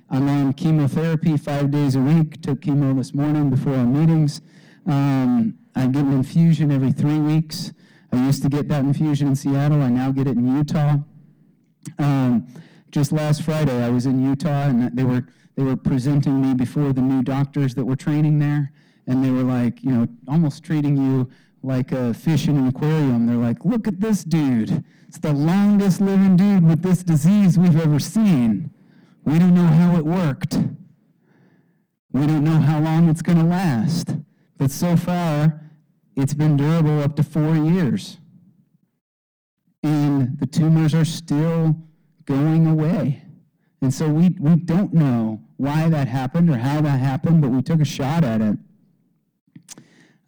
[0.10, 2.40] I'm on chemotherapy five days a week.
[2.44, 4.42] Took chemo this morning before our meetings.
[4.86, 7.74] Um, I get an infusion every three weeks.
[8.12, 9.82] I used to get that infusion in Seattle.
[9.82, 10.98] I now get it in Utah.
[11.98, 12.48] Um,
[12.92, 15.26] just last Friday, I was in Utah, and they were
[15.56, 18.72] they were presenting me before the new doctors that were training there,
[19.08, 21.30] and they were like, you know, almost treating you
[21.64, 23.26] like a fish in an aquarium.
[23.26, 24.84] They're like, look at this dude.
[25.08, 28.70] It's the longest living dude with this disease we've ever seen.
[29.24, 30.58] We don't know how it worked.
[32.12, 34.16] We don't know how long it's going to last.
[34.58, 35.62] But so far,
[36.16, 38.18] it's been durable up to four years.
[39.82, 41.76] And the tumors are still
[42.26, 43.24] going away.
[43.82, 47.62] And so we, we don't know why that happened or how that happened, but we
[47.62, 48.58] took a shot at it.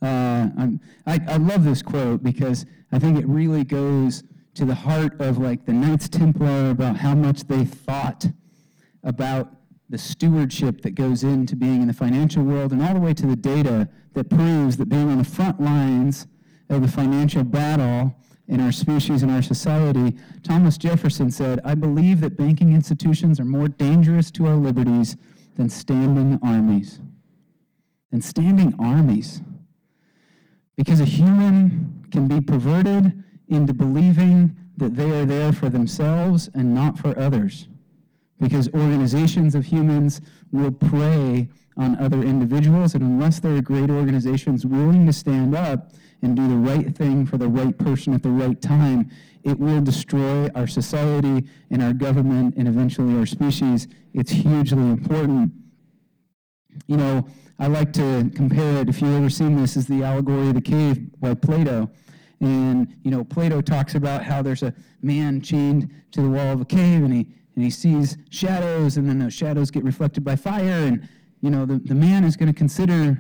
[0.06, 0.68] Uh,
[1.08, 5.38] I, I love this quote because I think it really goes to the heart of
[5.38, 8.28] like the Knights Templar about how much they thought
[9.03, 9.51] about
[9.89, 13.26] the stewardship that goes into being in the financial world and all the way to
[13.26, 16.28] the data that proves that being on the front lines
[16.70, 18.16] of the financial battle
[18.47, 23.45] in our species and our society, Thomas Jefferson said, I believe that banking institutions are
[23.45, 25.18] more dangerous to our liberties
[25.56, 26.99] than standing armies.
[28.12, 29.41] Than standing armies.
[30.76, 36.73] Because a human can be perverted into believing that they are there for themselves and
[36.73, 37.67] not for others.
[38.39, 40.19] Because organizations of humans
[40.51, 45.91] will prey on other individuals, and unless there are great organizations willing to stand up
[46.21, 49.09] and do the right thing for the right person at the right time,
[49.43, 53.88] it will destroy our society and our government and eventually our species.
[54.13, 55.51] It's hugely important.
[56.88, 57.28] You know,
[57.58, 60.62] I like to compare it, if you've ever seen this, is the allegory of the
[60.62, 61.89] cave by Plato.
[62.41, 66.62] And, you know, Plato talks about how there's a man chained to the wall of
[66.62, 70.36] a cave and he, and he sees shadows, and then those shadows get reflected by
[70.36, 70.86] fire.
[70.86, 71.08] And,
[71.39, 73.18] you know, the, the man is going to consider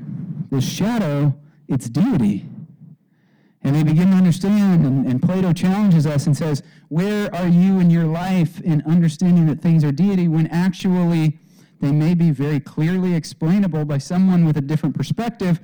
[0.51, 1.33] the shadow
[1.69, 2.45] its deity.
[3.63, 7.79] And they begin to understand, and, and Plato challenges us and says, Where are you
[7.79, 11.39] in your life in understanding that things are deity when actually
[11.85, 15.59] they may be very clearly explainable by someone with a different perspective.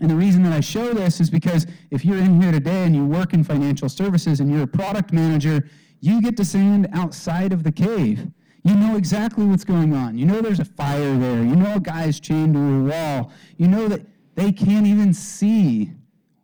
[0.00, 2.94] And the reason that I show this is because if you're in here today and
[2.94, 5.68] you work in financial services and you're a product manager,
[6.00, 8.28] you get to stand outside of the cave.
[8.62, 10.16] You know exactly what's going on.
[10.16, 11.42] You know there's a fire there.
[11.42, 13.32] You know a guy's chained to a wall.
[13.56, 15.90] You know that they can't even see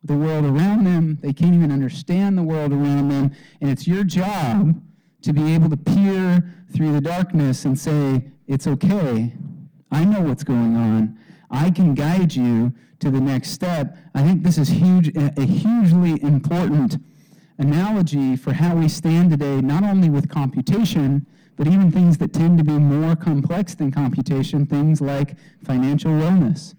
[0.03, 1.19] the world around them.
[1.23, 3.31] They can't even understand the world around them.
[3.61, 4.81] And it's your job
[5.23, 9.33] to be able to peer through the darkness and say, it's okay.
[9.91, 11.19] I know what's going on.
[11.51, 13.97] I can guide you to the next step.
[14.15, 16.99] I think this is huge, a hugely important
[17.59, 22.59] analogy for how we stand today, not only with computation, but even things that tend
[22.59, 26.75] to be more complex than computation, things like financial wellness.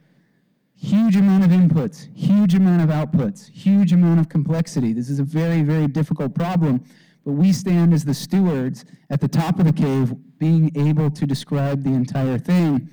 [0.75, 4.93] Huge amount of inputs, huge amount of outputs, huge amount of complexity.
[4.93, 6.85] This is a very, very difficult problem
[7.25, 11.27] but we stand as the stewards at the top of the cave, being able to
[11.27, 12.89] describe the entire thing.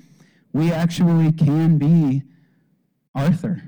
[0.53, 2.23] We actually can be
[3.15, 3.63] Arthur.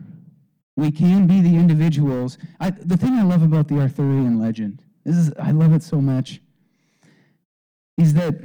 [0.75, 2.37] We can be the individuals.
[2.59, 6.01] I, the thing I love about the Arthurian legend, this is, I love it so
[6.01, 6.41] much,
[7.97, 8.35] is that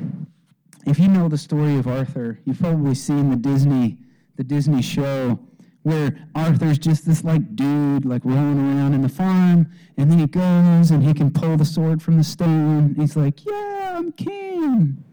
[0.86, 3.98] if you know the story of Arthur, you've probably seen the Disney,
[4.36, 5.38] the Disney show
[5.84, 10.26] where Arthur's just this like dude like rolling around in the farm, and then he
[10.26, 12.94] goes and he can pull the sword from the stone.
[12.98, 15.04] He's like, "Yeah, I'm king."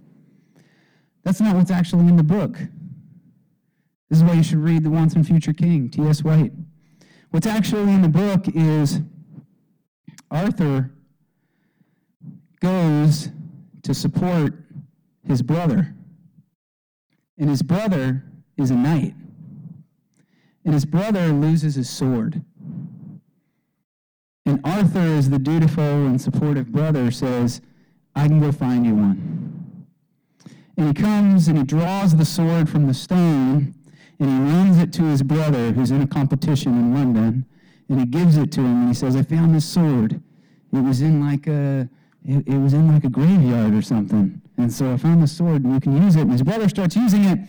[1.24, 2.58] That's not what's actually in the book.
[4.10, 6.24] This is why you should read The Once and Future King, T.S.
[6.24, 6.52] White.
[7.30, 9.02] What's actually in the book is
[10.32, 10.92] Arthur
[12.62, 13.30] goes
[13.84, 14.54] to support
[15.26, 15.94] his brother.
[17.38, 18.24] And his brother
[18.58, 19.14] is a knight
[20.66, 22.44] and his brother loses his sword.
[24.46, 27.62] And Arthur, as the dutiful and supportive brother, says,
[28.16, 29.88] I can go find you one.
[30.78, 33.76] And he comes and he draws the sword from the stone
[34.20, 37.46] and he runs it to his brother who's in a competition in London.
[37.90, 40.22] And he gives it to him and he says, I found this sword.
[40.74, 41.90] It was in like a
[42.24, 44.42] it, it was in like a graveyard or something.
[44.58, 46.22] And so I found the sword and you can use it.
[46.22, 47.40] And his brother starts using it.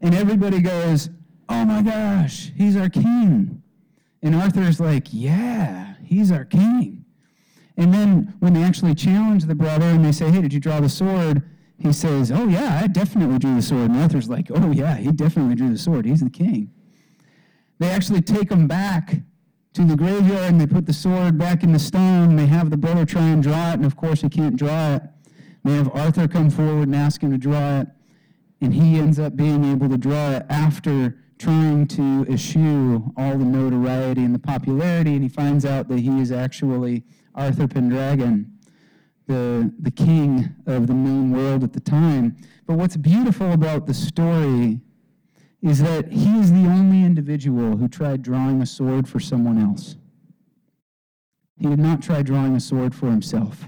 [0.00, 1.10] And everybody goes,
[1.48, 3.62] oh my gosh, he's our king.
[4.22, 7.04] And Arthur's like, yeah, he's our king.
[7.76, 10.80] And then when they actually challenge the brother and they say, hey, did you draw
[10.80, 11.42] the sword?
[11.78, 13.90] He says, oh yeah, I definitely drew the sword.
[13.90, 16.06] And Arthur's like, oh yeah, he definitely drew the sword.
[16.06, 16.70] He's the king.
[17.78, 19.16] They actually take him back
[19.74, 22.30] to the graveyard and they put the sword back in the stone.
[22.30, 24.94] And they have the brother try and draw it, and of course he can't draw
[24.94, 25.02] it.
[25.64, 27.88] They have Arthur come forward and ask him to draw it,
[28.62, 33.44] and he ends up being able to draw it after trying to eschew all the
[33.44, 38.52] notoriety and the popularity, and he finds out that he is actually Arthur Pendragon,
[39.26, 42.36] the, the king of the known world at the time.
[42.66, 44.80] But what's beautiful about the story
[45.60, 49.96] is that he is the only individual who tried drawing a sword for someone else.
[51.58, 53.64] He did not try drawing a sword for himself.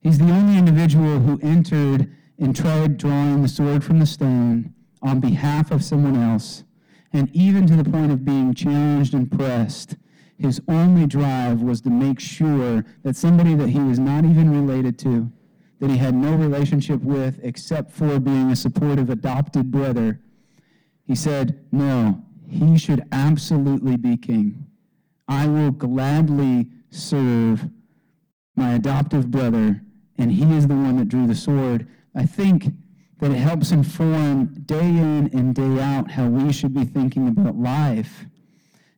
[0.00, 5.20] He's the only individual who entered and tried drawing the sword from the stone on
[5.20, 6.64] behalf of someone else,
[7.12, 9.96] and even to the point of being challenged and pressed.
[10.38, 14.96] His only drive was to make sure that somebody that he was not even related
[15.00, 15.32] to,
[15.80, 20.20] that he had no relationship with except for being a supportive adopted brother,
[21.06, 24.66] he said, No, he should absolutely be king.
[25.26, 27.68] I will gladly serve
[28.56, 29.82] my adoptive brother,
[30.16, 31.86] and he is the one that drew the sword.
[32.14, 32.72] I think
[33.20, 37.56] that it helps inform day in and day out how we should be thinking about
[37.56, 38.26] life.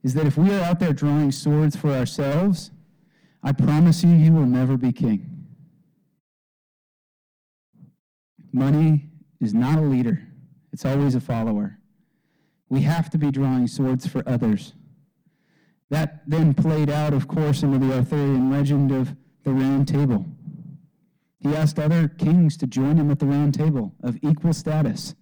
[0.03, 2.71] Is that if we are out there drawing swords for ourselves,
[3.43, 5.47] I promise you, you will never be king.
[8.53, 9.11] Money
[9.41, 10.23] is not a leader,
[10.73, 11.79] it's always a follower.
[12.69, 14.75] We have to be drawing swords for others.
[15.89, 20.25] That then played out, of course, into the Arthurian legend of the Round Table.
[21.41, 25.15] He asked other kings to join him at the Round Table of equal status.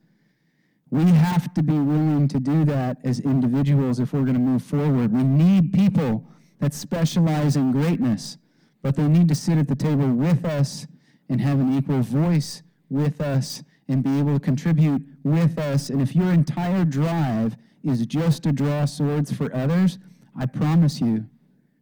[0.91, 4.63] We have to be willing to do that as individuals if we're going to move
[4.63, 5.13] forward.
[5.13, 6.27] We need people
[6.61, 8.39] that specialize in greatness,
[8.83, 10.87] but they need to sit at the table with us
[11.29, 15.91] and have an equal voice with us and be able to contribute with us.
[15.91, 19.99] And if your entire drive is just to draw swords for others,
[20.39, 21.27] I promise you,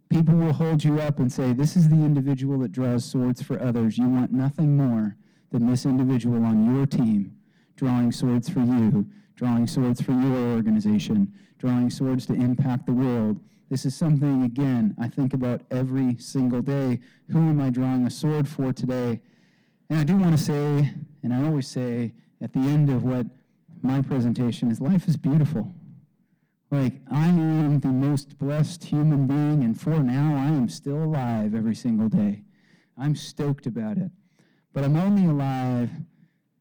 [0.08, 3.60] people will hold you up and say, This is the individual that draws swords for
[3.62, 3.98] others.
[3.98, 5.16] You want nothing more
[5.50, 7.36] than this individual on your team
[7.76, 13.38] drawing swords for you, drawing swords for your organization, drawing swords to impact the world.
[13.68, 17.00] This is something, again, I think about every single day.
[17.30, 19.20] Who am I drawing a sword for today?
[19.90, 20.90] And I do want to say,
[21.22, 23.26] and I always say at the end of what
[23.82, 25.74] my presentation is life is beautiful.
[26.70, 31.54] Like, I am the most blessed human being, and for now, I am still alive
[31.54, 32.42] every single day.
[32.98, 34.10] I'm stoked about it.
[34.72, 35.90] But I'm only alive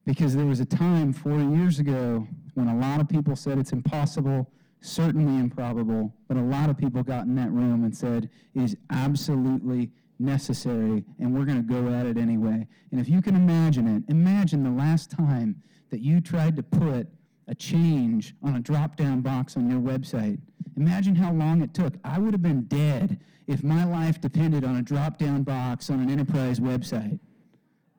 [0.05, 3.71] because there was a time four years ago when a lot of people said it's
[3.71, 4.49] impossible,
[4.79, 8.77] certainly improbable, but a lot of people got in that room and said it is
[8.91, 12.67] absolutely necessary, and we're going to go at it anyway.
[12.91, 17.07] And if you can imagine it, imagine the last time that you tried to put
[17.47, 20.39] a change on a drop down box on your website.
[20.77, 21.93] Imagine how long it took.
[22.03, 25.99] I would have been dead if my life depended on a drop down box on
[25.99, 27.19] an enterprise website.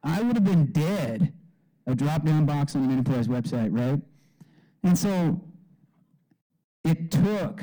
[0.02, 1.32] I would have been dead.
[1.86, 4.00] A drop down box on an enterprise website, right?
[4.82, 5.40] And so
[6.84, 7.62] it took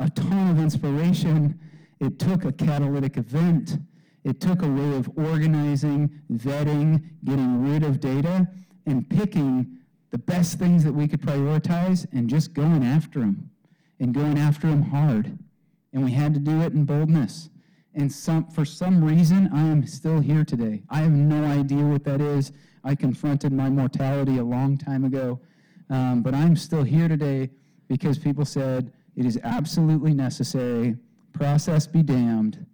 [0.00, 1.60] a ton of inspiration
[2.00, 3.78] it took a catalytic event.
[4.24, 8.48] It took a way of organizing, vetting, getting rid of data,
[8.86, 9.78] and picking
[10.16, 13.50] the best things that we could prioritize and just going after them
[14.00, 15.38] and going after them hard.
[15.92, 17.50] And we had to do it in boldness.
[17.94, 20.82] And some, for some reason, I am still here today.
[20.88, 22.52] I have no idea what that is.
[22.82, 25.38] I confronted my mortality a long time ago.
[25.90, 27.50] Um, but I'm still here today
[27.86, 30.96] because people said it is absolutely necessary
[31.34, 32.64] process be damned.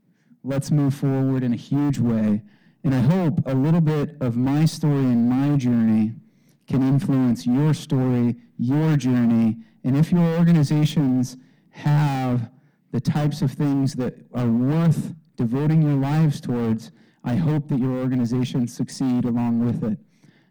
[0.44, 2.40] Let's move forward in a huge way.
[2.84, 6.12] And I hope a little bit of my story and my journey
[6.72, 9.58] can influence your story, your journey.
[9.84, 11.36] And if your organizations
[11.68, 12.50] have
[12.92, 16.90] the types of things that are worth devoting your lives towards,
[17.24, 19.98] I hope that your organizations succeed along with it.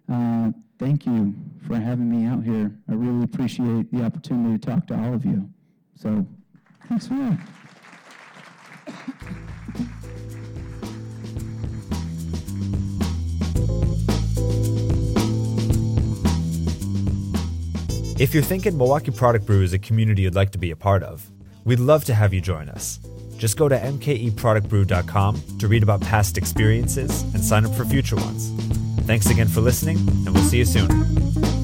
[0.07, 1.33] Uh, thank you
[1.65, 2.71] for having me out here.
[2.87, 5.49] I really appreciate the opportunity to talk to all of you.
[5.95, 6.27] So,
[6.87, 7.39] thanks for that.
[18.21, 21.01] If you're thinking Milwaukee Product Brew is a community you'd like to be a part
[21.01, 21.27] of,
[21.65, 22.99] we'd love to have you join us.
[23.35, 28.51] Just go to mkeproductbrew.com to read about past experiences and sign up for future ones.
[29.07, 31.60] Thanks again for listening, and we'll see you soon.